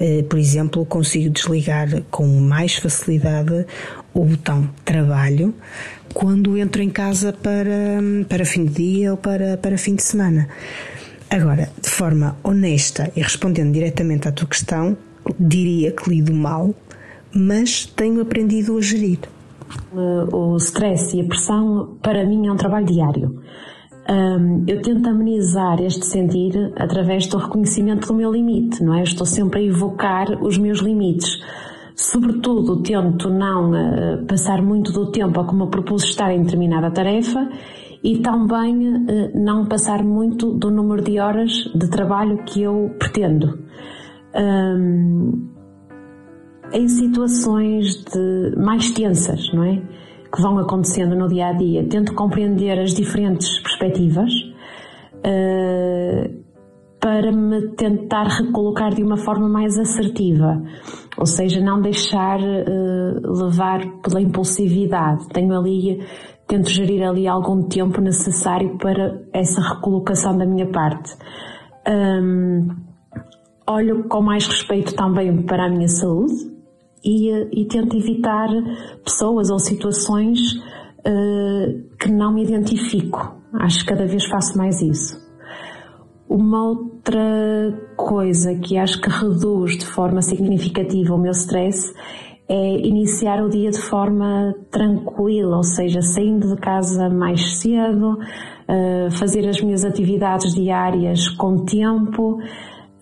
Uh, 0.00 0.22
por 0.24 0.38
exemplo, 0.38 0.86
consigo 0.86 1.30
desligar 1.30 2.02
com 2.10 2.26
mais 2.26 2.76
facilidade 2.76 3.66
o 4.14 4.24
botão 4.24 4.68
trabalho 4.84 5.54
quando 6.14 6.56
entro 6.56 6.80
em 6.80 6.88
casa 6.88 7.32
para, 7.32 8.00
para 8.28 8.44
fim 8.44 8.64
de 8.64 8.72
dia 8.72 9.10
ou 9.10 9.16
para, 9.16 9.56
para 9.56 9.76
fim 9.76 9.94
de 9.94 10.02
semana. 10.02 10.48
Agora, 11.28 11.68
de 11.82 11.90
forma 11.90 12.38
honesta 12.42 13.10
e 13.16 13.20
respondendo 13.20 13.72
diretamente 13.72 14.28
à 14.28 14.32
tua 14.32 14.46
questão, 14.46 14.96
diria 15.38 15.90
que 15.90 16.08
lido 16.08 16.32
mal, 16.32 16.74
mas 17.34 17.84
tenho 17.84 18.20
aprendido 18.20 18.78
a 18.78 18.80
gerir. 18.80 19.18
O 20.32 20.56
stress 20.56 21.16
e 21.16 21.20
a 21.22 21.24
pressão, 21.24 21.96
para 22.02 22.24
mim, 22.26 22.46
é 22.46 22.52
um 22.52 22.56
trabalho 22.56 22.86
diário. 22.86 23.40
Eu 24.66 24.80
tento 24.82 25.08
amenizar 25.08 25.80
este 25.80 26.06
sentir 26.06 26.72
através 26.76 27.26
do 27.26 27.38
reconhecimento 27.38 28.06
do 28.06 28.14
meu 28.14 28.30
limite, 28.30 28.82
não 28.82 28.94
é? 28.94 29.00
Eu 29.00 29.04
estou 29.04 29.26
sempre 29.26 29.60
a 29.60 29.62
evocar 29.64 30.42
os 30.42 30.56
meus 30.58 30.80
limites. 30.80 31.40
Sobretudo, 31.96 32.82
tento 32.82 33.30
não 33.30 33.70
uh, 33.70 34.26
passar 34.26 34.60
muito 34.60 34.92
do 34.92 35.10
tempo 35.10 35.40
a 35.40 35.44
como 35.44 35.64
eu 35.64 35.68
propus 35.68 36.04
estar 36.04 36.30
em 36.30 36.42
determinada 36.42 36.90
tarefa 36.90 37.48
e 38.04 38.18
também 38.18 38.96
uh, 38.96 39.30
não 39.34 39.64
passar 39.64 40.04
muito 40.04 40.52
do 40.52 40.70
número 40.70 41.02
de 41.02 41.18
horas 41.18 41.52
de 41.74 41.88
trabalho 41.88 42.44
que 42.44 42.62
eu 42.62 42.94
pretendo. 42.98 43.58
Em 46.72 46.88
situações 46.88 48.04
de 48.04 48.56
mais 48.56 48.90
tensas, 48.90 49.52
não 49.52 49.64
é? 49.64 49.82
que 50.36 50.42
vão 50.42 50.58
acontecendo 50.58 51.16
no 51.16 51.28
dia 51.28 51.48
a 51.48 51.52
dia, 51.52 51.88
tento 51.88 52.14
compreender 52.14 52.78
as 52.78 52.92
diferentes 52.92 53.58
perspectivas 53.60 54.30
uh, 55.16 56.46
para 57.00 57.32
me 57.32 57.68
tentar 57.76 58.24
recolocar 58.24 58.94
de 58.94 59.02
uma 59.02 59.16
forma 59.16 59.48
mais 59.48 59.78
assertiva, 59.78 60.62
ou 61.16 61.26
seja, 61.26 61.60
não 61.60 61.80
deixar 61.80 62.38
uh, 62.40 63.44
levar 63.44 63.80
pela 64.02 64.20
impulsividade. 64.20 65.28
Tenho 65.28 65.56
ali, 65.56 66.04
tento 66.46 66.68
gerir 66.68 67.02
ali 67.02 67.26
algum 67.26 67.62
tempo 67.62 68.00
necessário 68.00 68.76
para 68.76 69.18
essa 69.32 69.60
recolocação 69.60 70.36
da 70.36 70.44
minha 70.44 70.66
parte. 70.70 71.16
Um, 71.88 72.68
olho 73.68 74.04
com 74.08 74.20
mais 74.20 74.46
respeito 74.46 74.94
também 74.94 75.42
para 75.42 75.66
a 75.66 75.70
minha 75.70 75.88
saúde, 75.88 76.55
e, 77.04 77.30
e 77.52 77.64
tento 77.66 77.96
evitar 77.96 78.48
pessoas 79.04 79.50
ou 79.50 79.58
situações 79.58 80.38
uh, 81.06 81.96
que 81.98 82.10
não 82.10 82.32
me 82.32 82.44
identifico. 82.44 83.34
Acho 83.54 83.80
que 83.80 83.86
cada 83.86 84.06
vez 84.06 84.24
faço 84.24 84.56
mais 84.58 84.82
isso. 84.82 85.24
Uma 86.28 86.70
outra 86.70 87.20
coisa 87.96 88.54
que 88.56 88.76
acho 88.76 89.00
que 89.00 89.08
reduz 89.08 89.78
de 89.78 89.86
forma 89.86 90.20
significativa 90.20 91.14
o 91.14 91.18
meu 91.18 91.30
stress 91.30 91.94
é 92.48 92.86
iniciar 92.86 93.42
o 93.42 93.48
dia 93.48 93.70
de 93.70 93.80
forma 93.80 94.54
tranquila, 94.70 95.56
ou 95.56 95.64
seja, 95.64 96.00
saindo 96.00 96.54
de 96.54 96.60
casa 96.60 97.08
mais 97.08 97.58
cedo, 97.60 98.18
uh, 98.18 99.10
fazer 99.12 99.48
as 99.48 99.60
minhas 99.60 99.84
atividades 99.84 100.54
diárias 100.54 101.28
com 101.28 101.64
tempo, 101.64 102.38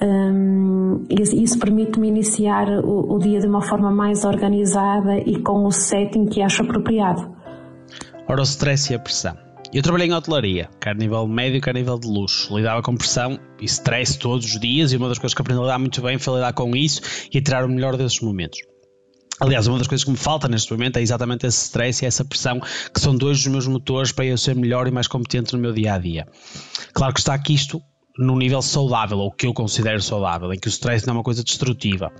um, 0.04 1.06
isso 1.08 1.58
permite-me 1.58 2.08
iniciar 2.08 2.68
o, 2.68 3.14
o, 3.14 3.18
dia 3.18 3.40
de 3.40 3.46
uma 3.46 3.62
forma 3.62 3.90
mais 3.90 4.24
organizada 4.24 5.18
e 5.18 5.40
com 5.40 5.64
o 5.64 5.70
setting 5.70 6.26
que 6.26 6.42
acho 6.42 6.62
apropriado. 6.62 7.34
Ora, 8.28 8.40
o 8.40 8.44
stress 8.44 8.92
e 8.92 8.96
a 8.96 8.98
pressão. 8.98 9.36
Eu 9.72 9.82
trabalhei 9.82 10.06
em 10.06 10.12
hotelaria, 10.12 10.68
quer 10.80 10.94
nível 10.94 11.26
médio, 11.26 11.60
quer 11.60 11.74
nível 11.74 11.98
de 11.98 12.06
luxo. 12.06 12.56
Lidava 12.56 12.80
com 12.80 12.94
pressão 12.94 13.38
e 13.60 13.64
stress 13.64 14.18
todos 14.18 14.44
os 14.44 14.60
dias 14.60 14.92
e 14.92 14.96
uma 14.96 15.08
das 15.08 15.18
coisas 15.18 15.34
que 15.34 15.42
aprendi 15.42 15.58
a 15.58 15.64
lidar 15.64 15.78
muito 15.78 16.00
bem 16.00 16.18
foi 16.18 16.34
lidar 16.34 16.52
com 16.52 16.76
isso 16.76 17.00
e 17.32 17.40
tirar 17.40 17.64
o 17.64 17.68
melhor 17.68 17.96
desses 17.96 18.20
momentos. 18.20 18.60
Aliás, 19.40 19.66
uma 19.66 19.78
das 19.78 19.88
coisas 19.88 20.04
que 20.04 20.10
me 20.10 20.16
falta 20.16 20.46
neste 20.46 20.70
momento 20.70 20.98
é 20.98 21.02
exatamente 21.02 21.44
esse 21.44 21.64
stress 21.64 22.04
e 22.04 22.06
essa 22.06 22.24
pressão, 22.24 22.60
que 22.60 23.00
são 23.00 23.16
dois 23.16 23.38
dos 23.38 23.48
meus 23.48 23.66
motores 23.66 24.12
para 24.12 24.26
eu 24.26 24.38
ser 24.38 24.54
melhor 24.54 24.86
e 24.86 24.92
mais 24.92 25.08
competente 25.08 25.54
no 25.54 25.58
meu 25.58 25.72
dia 25.72 25.94
a 25.94 25.98
dia. 25.98 26.26
Claro 26.92 27.12
que 27.12 27.18
está 27.18 27.34
aqui 27.34 27.54
isto 27.54 27.82
num 28.18 28.36
nível 28.36 28.62
saudável, 28.62 29.18
ou 29.18 29.30
que 29.30 29.46
eu 29.46 29.54
considero 29.54 30.00
saudável, 30.00 30.52
em 30.52 30.58
que 30.58 30.68
o 30.68 30.70
stress 30.70 31.06
não 31.06 31.14
é 31.14 31.16
uma 31.18 31.24
coisa 31.24 31.42
destrutiva 31.42 32.12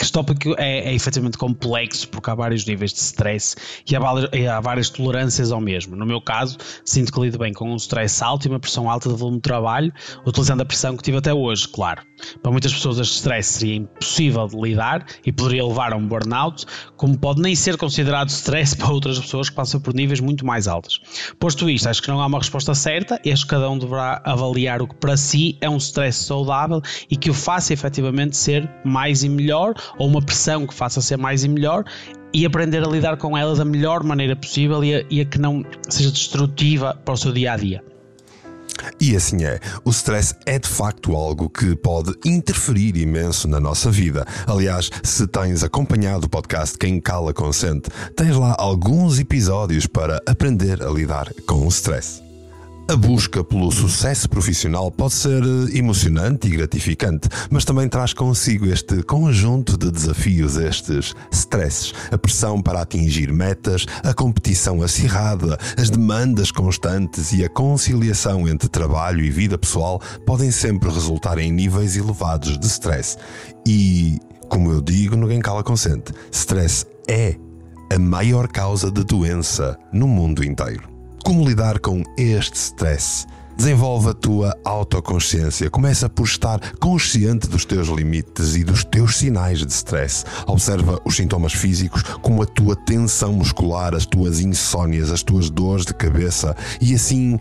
este 0.00 0.12
tópico 0.12 0.54
é, 0.58 0.90
é 0.90 0.94
efetivamente 0.94 1.36
complexo 1.36 2.08
porque 2.08 2.30
há 2.30 2.34
vários 2.34 2.64
níveis 2.64 2.92
de 2.92 3.00
stress 3.00 3.56
e 3.88 3.94
há, 3.94 4.00
e 4.32 4.46
há, 4.46 4.60
várias 4.60 4.88
tolerâncias 4.88 5.52
ao 5.52 5.60
mesmo. 5.60 5.94
No 5.96 6.06
meu 6.06 6.20
caso, 6.20 6.56
sinto 6.84 7.12
que 7.12 7.20
lido 7.20 7.38
bem 7.38 7.52
com 7.52 7.70
um 7.70 7.76
stress 7.76 8.22
alto 8.24 8.46
e 8.46 8.48
uma 8.48 8.58
pressão 8.58 8.90
alta 8.90 9.08
de 9.08 9.14
volume 9.14 9.36
de 9.36 9.42
trabalho, 9.42 9.92
utilizando 10.26 10.62
a 10.62 10.64
pressão 10.64 10.96
que 10.96 11.02
tive 11.02 11.18
até 11.18 11.32
hoje, 11.32 11.68
claro. 11.68 12.02
Para 12.42 12.52
muitas 12.52 12.72
pessoas 12.72 12.98
este 12.98 13.16
stress 13.16 13.58
seria 13.58 13.76
impossível 13.76 14.46
de 14.46 14.56
lidar 14.56 15.04
e 15.24 15.32
poderia 15.32 15.66
levar 15.66 15.92
a 15.92 15.96
um 15.96 16.06
burnout, 16.06 16.64
como 16.96 17.18
pode 17.18 17.42
nem 17.42 17.54
ser 17.54 17.76
considerado 17.76 18.28
stress 18.28 18.74
para 18.76 18.90
outras 18.92 19.18
pessoas 19.18 19.50
que 19.50 19.56
passam 19.56 19.80
por 19.80 19.92
níveis 19.92 20.20
muito 20.20 20.46
mais 20.46 20.68
altos. 20.68 21.00
Posto 21.38 21.68
isto, 21.68 21.88
acho 21.88 22.02
que 22.02 22.08
não 22.08 22.20
há 22.20 22.26
uma 22.26 22.38
resposta 22.38 22.74
certa 22.74 23.20
e 23.24 23.32
acho 23.32 23.44
que 23.44 23.50
cada 23.50 23.68
um 23.68 23.78
deverá 23.78 24.22
avaliar 24.24 24.80
o 24.80 24.88
que 24.88 24.94
para 24.94 25.16
si 25.16 25.58
é 25.60 25.68
um 25.68 25.76
stress 25.76 26.24
saudável 26.24 26.80
e 27.10 27.16
que 27.16 27.30
o 27.30 27.34
faça 27.34 27.72
efetivamente 27.72 28.36
ser 28.36 28.70
mais 28.84 29.22
e 29.22 29.28
melhor 29.28 29.74
ou 29.98 30.08
uma 30.08 30.20
pressão 30.20 30.66
que 30.66 30.74
faça 30.74 31.00
ser 31.00 31.16
mais 31.16 31.44
e 31.44 31.48
melhor 31.48 31.84
e 32.32 32.46
aprender 32.46 32.82
a 32.82 32.88
lidar 32.88 33.16
com 33.16 33.36
ela 33.36 33.54
da 33.54 33.64
melhor 33.64 34.02
maneira 34.02 34.34
possível 34.34 34.82
e 34.82 34.94
a, 34.94 35.04
e 35.10 35.20
a 35.20 35.24
que 35.24 35.38
não 35.38 35.64
seja 35.88 36.10
destrutiva 36.10 36.98
para 37.04 37.14
o 37.14 37.16
seu 37.16 37.32
dia 37.32 37.52
a 37.52 37.56
dia. 37.56 37.84
E 39.00 39.14
assim 39.14 39.44
é, 39.44 39.60
o 39.84 39.90
stress 39.90 40.34
é 40.46 40.58
de 40.58 40.68
facto 40.68 41.14
algo 41.14 41.48
que 41.48 41.76
pode 41.76 42.14
interferir 42.24 42.96
imenso 42.96 43.46
na 43.46 43.60
nossa 43.60 43.90
vida. 43.90 44.24
Aliás, 44.46 44.90
se 45.02 45.26
tens 45.26 45.62
acompanhado 45.62 46.26
o 46.26 46.30
podcast 46.30 46.78
Quem 46.78 47.00
Cala 47.00 47.32
Consente, 47.32 47.90
tens 48.16 48.36
lá 48.36 48.54
alguns 48.58 49.18
episódios 49.18 49.86
para 49.86 50.20
aprender 50.26 50.82
a 50.82 50.90
lidar 50.90 51.32
com 51.46 51.66
o 51.66 51.68
stress. 51.68 52.31
A 52.88 52.96
busca 52.96 53.44
pelo 53.44 53.70
sucesso 53.70 54.28
profissional 54.28 54.90
pode 54.90 55.14
ser 55.14 55.42
eh, 55.42 55.78
emocionante 55.78 56.48
e 56.48 56.50
gratificante, 56.50 57.28
mas 57.48 57.64
também 57.64 57.88
traz 57.88 58.12
consigo 58.12 58.66
este 58.66 59.02
conjunto 59.04 59.78
de 59.78 59.90
desafios, 59.90 60.56
estes 60.56 61.14
stresses, 61.30 61.94
a 62.10 62.18
pressão 62.18 62.60
para 62.60 62.82
atingir 62.82 63.32
metas, 63.32 63.86
a 64.02 64.12
competição 64.12 64.82
acirrada, 64.82 65.56
as 65.78 65.90
demandas 65.90 66.50
constantes 66.50 67.32
e 67.32 67.44
a 67.44 67.48
conciliação 67.48 68.48
entre 68.48 68.68
trabalho 68.68 69.24
e 69.24 69.30
vida 69.30 69.56
pessoal 69.56 70.00
podem 70.26 70.50
sempre 70.50 70.90
resultar 70.90 71.38
em 71.38 71.52
níveis 71.52 71.96
elevados 71.96 72.58
de 72.58 72.66
stress. 72.66 73.16
E, 73.66 74.18
como 74.48 74.72
eu 74.72 74.80
digo, 74.80 75.16
ninguém 75.16 75.40
cala 75.40 75.62
consente, 75.62 76.12
stress 76.32 76.84
é 77.08 77.36
a 77.94 77.98
maior 77.98 78.48
causa 78.48 78.90
de 78.90 79.04
doença 79.04 79.78
no 79.92 80.08
mundo 80.08 80.44
inteiro. 80.44 80.91
Como 81.24 81.48
lidar 81.48 81.78
com 81.78 82.02
este 82.16 82.56
stress? 82.56 83.26
Desenvolve 83.56 84.08
a 84.08 84.14
tua 84.14 84.58
autoconsciência. 84.64 85.70
Começa 85.70 86.08
por 86.08 86.24
estar 86.24 86.58
consciente 86.80 87.46
dos 87.46 87.64
teus 87.64 87.86
limites 87.88 88.56
e 88.56 88.64
dos 88.64 88.82
teus 88.82 89.16
sinais 89.16 89.60
de 89.60 89.72
stress. 89.72 90.24
Observa 90.46 91.00
os 91.04 91.14
sintomas 91.14 91.52
físicos, 91.52 92.02
como 92.22 92.42
a 92.42 92.46
tua 92.46 92.74
tensão 92.74 93.32
muscular, 93.34 93.94
as 93.94 94.04
tuas 94.04 94.40
insónias, 94.40 95.12
as 95.12 95.22
tuas 95.22 95.48
dores 95.48 95.86
de 95.86 95.94
cabeça 95.94 96.56
e 96.80 96.92
assim 96.92 97.38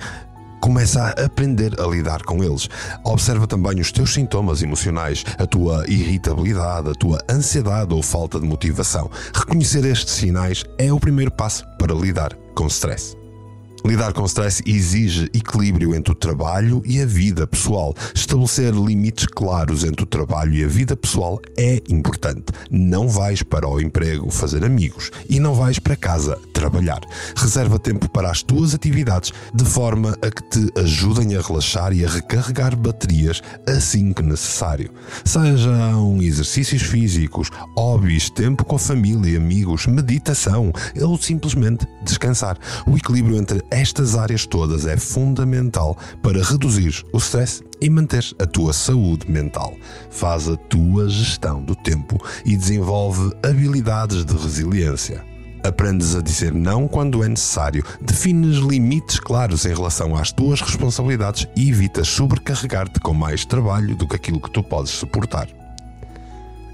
começa 0.61 1.01
a 1.01 1.25
aprender 1.25 1.73
a 1.81 1.87
lidar 1.87 2.21
com 2.21 2.43
eles. 2.43 2.69
Observa 3.03 3.47
também 3.47 3.79
os 3.79 3.91
teus 3.91 4.13
sintomas 4.13 4.61
emocionais, 4.61 5.25
a 5.39 5.47
tua 5.47 5.85
irritabilidade, 5.87 6.91
a 6.91 6.93
tua 6.93 7.19
ansiedade 7.27 7.95
ou 7.95 8.03
falta 8.03 8.39
de 8.39 8.45
motivação. 8.45 9.09
Reconhecer 9.33 9.83
estes 9.85 10.13
sinais 10.13 10.63
é 10.77 10.93
o 10.93 10.99
primeiro 10.99 11.31
passo 11.31 11.65
para 11.79 11.95
lidar 11.95 12.35
com 12.53 12.67
stress. 12.67 13.20
Lidar 13.83 14.13
com 14.13 14.25
stress 14.25 14.61
exige 14.65 15.29
equilíbrio 15.33 15.95
entre 15.95 16.11
o 16.11 16.15
trabalho 16.15 16.83
e 16.85 17.01
a 17.01 17.05
vida 17.05 17.47
pessoal. 17.47 17.95
Estabelecer 18.13 18.73
limites 18.73 19.25
claros 19.25 19.83
entre 19.83 20.03
o 20.03 20.05
trabalho 20.05 20.53
e 20.53 20.63
a 20.63 20.67
vida 20.67 20.95
pessoal 20.95 21.41
é 21.57 21.81
importante. 21.89 22.45
Não 22.69 23.09
vais 23.09 23.41
para 23.41 23.67
o 23.67 23.81
emprego 23.81 24.29
fazer 24.29 24.63
amigos 24.63 25.11
e 25.27 25.39
não 25.39 25.55
vais 25.55 25.79
para 25.79 25.95
casa 25.95 26.37
trabalhar. 26.53 27.01
Reserva 27.35 27.79
tempo 27.79 28.07
para 28.09 28.29
as 28.29 28.43
tuas 28.43 28.75
atividades 28.75 29.33
de 29.53 29.65
forma 29.65 30.15
a 30.21 30.29
que 30.29 30.43
te 30.43 30.79
ajudem 30.79 31.35
a 31.35 31.41
relaxar 31.41 31.91
e 31.91 32.05
a 32.05 32.09
recarregar 32.09 32.75
baterias 32.75 33.41
assim 33.67 34.13
que 34.13 34.21
necessário. 34.21 34.91
Sejam 35.25 36.21
exercícios 36.21 36.83
físicos, 36.83 37.49
hobbies, 37.75 38.29
tempo 38.29 38.63
com 38.63 38.75
a 38.75 38.79
família 38.79 39.31
e 39.31 39.37
amigos, 39.37 39.87
meditação 39.87 40.71
ou 41.01 41.17
simplesmente 41.17 41.87
descansar. 42.03 42.57
O 42.85 42.95
equilíbrio 42.95 43.37
entre 43.37 43.63
estas 43.71 44.15
áreas 44.15 44.45
todas 44.45 44.85
é 44.85 44.97
fundamental 44.97 45.97
para 46.21 46.43
reduzir 46.43 47.03
o 47.13 47.17
stress 47.17 47.63
e 47.79 47.89
manter 47.89 48.23
a 48.37 48.45
tua 48.45 48.73
saúde 48.73 49.31
mental. 49.31 49.73
Faz 50.09 50.49
a 50.49 50.57
tua 50.57 51.09
gestão 51.09 51.63
do 51.63 51.73
tempo 51.73 52.21
e 52.45 52.57
desenvolve 52.57 53.33
habilidades 53.41 54.25
de 54.25 54.33
resiliência. 54.35 55.23
Aprendes 55.63 56.15
a 56.15 56.21
dizer 56.21 56.53
não 56.53 56.87
quando 56.87 57.23
é 57.23 57.29
necessário, 57.29 57.85
defines 58.01 58.57
limites 58.57 59.19
claros 59.19 59.65
em 59.65 59.73
relação 59.73 60.15
às 60.15 60.31
tuas 60.31 60.59
responsabilidades 60.59 61.47
e 61.55 61.69
evitas 61.69 62.07
sobrecarregar-te 62.07 62.99
com 62.99 63.13
mais 63.13 63.45
trabalho 63.45 63.95
do 63.95 64.07
que 64.07 64.15
aquilo 64.15 64.41
que 64.41 64.51
tu 64.51 64.61
podes 64.61 64.91
suportar. 64.91 65.60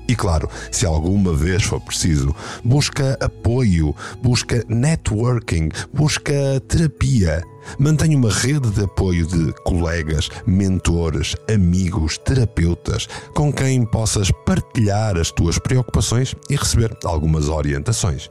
E 0.07 0.15
claro, 0.15 0.49
se 0.71 0.85
alguma 0.85 1.33
vez 1.33 1.63
for 1.63 1.81
preciso, 1.81 2.33
busca 2.63 3.17
apoio, 3.19 3.93
busca 4.21 4.63
networking, 4.69 5.69
busca 5.93 6.33
terapia. 6.67 7.43
Mantenha 7.77 8.17
uma 8.17 8.31
rede 8.31 8.69
de 8.69 8.85
apoio 8.85 9.27
de 9.27 9.51
colegas, 9.63 10.29
mentores, 10.45 11.35
amigos, 11.53 12.17
terapeutas, 12.17 13.07
com 13.33 13.51
quem 13.51 13.85
possas 13.85 14.31
partilhar 14.45 15.17
as 15.17 15.31
tuas 15.31 15.59
preocupações 15.59 16.33
e 16.49 16.55
receber 16.55 16.95
algumas 17.03 17.49
orientações. 17.49 18.29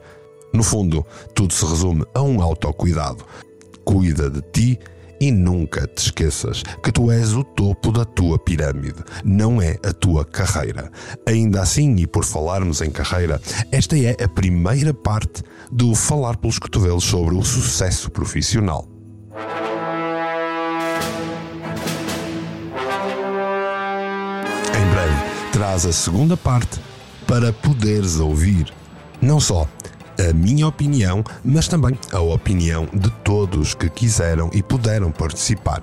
No 0.51 0.63
fundo, 0.63 1.05
tudo 1.35 1.53
se 1.53 1.63
resume 1.63 2.03
a 2.15 2.23
um 2.23 2.41
autocuidado. 2.41 3.23
Cuida 3.85 4.29
de 4.31 4.41
ti 4.41 4.79
e 5.19 5.31
nunca 5.31 5.87
te 5.87 6.05
esqueças 6.05 6.63
que 6.83 6.91
tu 6.91 7.11
és 7.11 7.33
o 7.33 7.43
topo 7.43 7.91
da 7.91 8.05
tua 8.05 8.37
pirâmide, 8.37 9.03
não 9.23 9.61
é 9.61 9.77
a 9.83 9.91
tua 9.91 10.25
carreira. 10.25 10.91
Ainda 11.25 11.61
assim, 11.61 11.95
e 11.97 12.07
por 12.07 12.23
falarmos 12.23 12.81
em 12.81 12.89
carreira, 12.89 13.41
esta 13.71 13.97
é 13.97 14.15
a 14.23 14.27
primeira 14.27 14.93
parte 14.93 15.43
do 15.71 15.95
Falar 15.95 16.37
pelos 16.37 16.59
Cotovelos 16.59 17.03
sobre 17.03 17.35
o 17.35 17.43
sucesso 17.43 18.09
profissional. 18.11 18.87
Em 24.75 24.91
breve, 24.91 25.51
traz 25.51 25.85
a 25.85 25.91
segunda 25.91 26.37
parte 26.37 26.79
para 27.25 27.51
poderes 27.51 28.19
ouvir 28.19 28.73
não 29.21 29.39
só 29.39 29.67
a 30.19 30.33
minha 30.33 30.67
opinião, 30.67 31.23
mas 31.43 31.67
também 31.67 31.97
a 32.11 32.19
opinião 32.19 32.87
de 32.93 33.09
todos 33.23 33.73
que 33.73 33.89
quiseram 33.89 34.49
e 34.53 34.63
puderam 34.63 35.11
participar. 35.11 35.81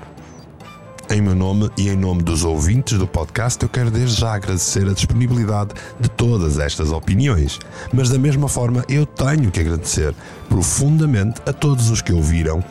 Em 1.10 1.20
meu 1.20 1.34
nome 1.34 1.70
e 1.76 1.88
em 1.90 1.96
nome 1.96 2.22
dos 2.22 2.44
ouvintes 2.44 2.98
do 2.98 3.06
podcast, 3.06 3.62
eu 3.62 3.68
quero 3.68 3.90
desde 3.90 4.20
já 4.20 4.34
agradecer 4.34 4.88
a 4.88 4.92
disponibilidade 4.94 5.74
de 6.00 6.08
todas 6.08 6.58
estas 6.58 6.90
opiniões, 6.90 7.58
mas 7.92 8.08
da 8.08 8.18
mesma 8.18 8.48
forma 8.48 8.84
eu 8.88 9.04
tenho 9.04 9.50
que 9.50 9.60
agradecer 9.60 10.14
profundamente 10.48 11.42
a 11.46 11.52
todos 11.52 11.90
os 11.90 12.00
que 12.00 12.12
ouviram 12.12 12.64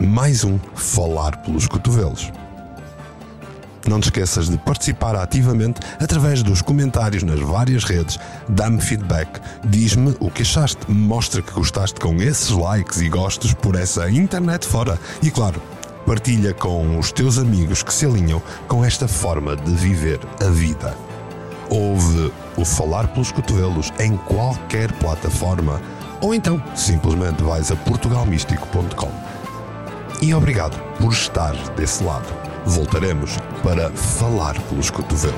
mais 0.00 0.44
um 0.44 0.58
Falar 0.74 1.36
pelos 1.42 1.66
Cotovelos. 1.66 2.32
Não 3.88 4.00
te 4.00 4.08
esqueças 4.08 4.50
de 4.50 4.58
participar 4.58 5.16
ativamente 5.16 5.80
através 5.98 6.42
dos 6.42 6.60
comentários 6.60 7.22
nas 7.22 7.40
várias 7.40 7.84
redes. 7.84 8.18
Dá-me 8.46 8.82
feedback, 8.82 9.40
diz-me 9.64 10.14
o 10.20 10.30
que 10.30 10.42
achaste, 10.42 10.78
mostra 10.90 11.40
que 11.40 11.52
gostaste 11.52 11.98
com 11.98 12.16
esses 12.16 12.50
likes 12.50 13.00
e 13.00 13.08
gostos 13.08 13.54
por 13.54 13.74
essa 13.74 14.10
internet 14.10 14.66
fora. 14.66 14.98
E 15.22 15.30
claro, 15.30 15.62
partilha 16.06 16.52
com 16.52 16.98
os 16.98 17.10
teus 17.10 17.38
amigos 17.38 17.82
que 17.82 17.92
se 17.92 18.04
alinham 18.04 18.42
com 18.68 18.84
esta 18.84 19.08
forma 19.08 19.56
de 19.56 19.70
viver 19.70 20.20
a 20.38 20.50
vida. 20.50 20.94
Ouve 21.70 22.30
o 22.58 22.66
Falar 22.66 23.08
pelos 23.08 23.32
Cotovelos 23.32 23.90
em 23.98 24.18
qualquer 24.18 24.92
plataforma 24.98 25.80
ou 26.20 26.34
então 26.34 26.62
simplesmente 26.76 27.42
vais 27.42 27.72
a 27.72 27.76
portugalmístico.com. 27.76 29.10
E 30.20 30.34
obrigado 30.34 30.78
por 30.98 31.10
estar 31.10 31.54
desse 31.74 32.04
lado 32.04 32.47
voltaremos 32.68 33.36
para 33.62 33.90
falar 33.90 34.60
pelos 34.62 34.90
cotovelos. 34.90 35.34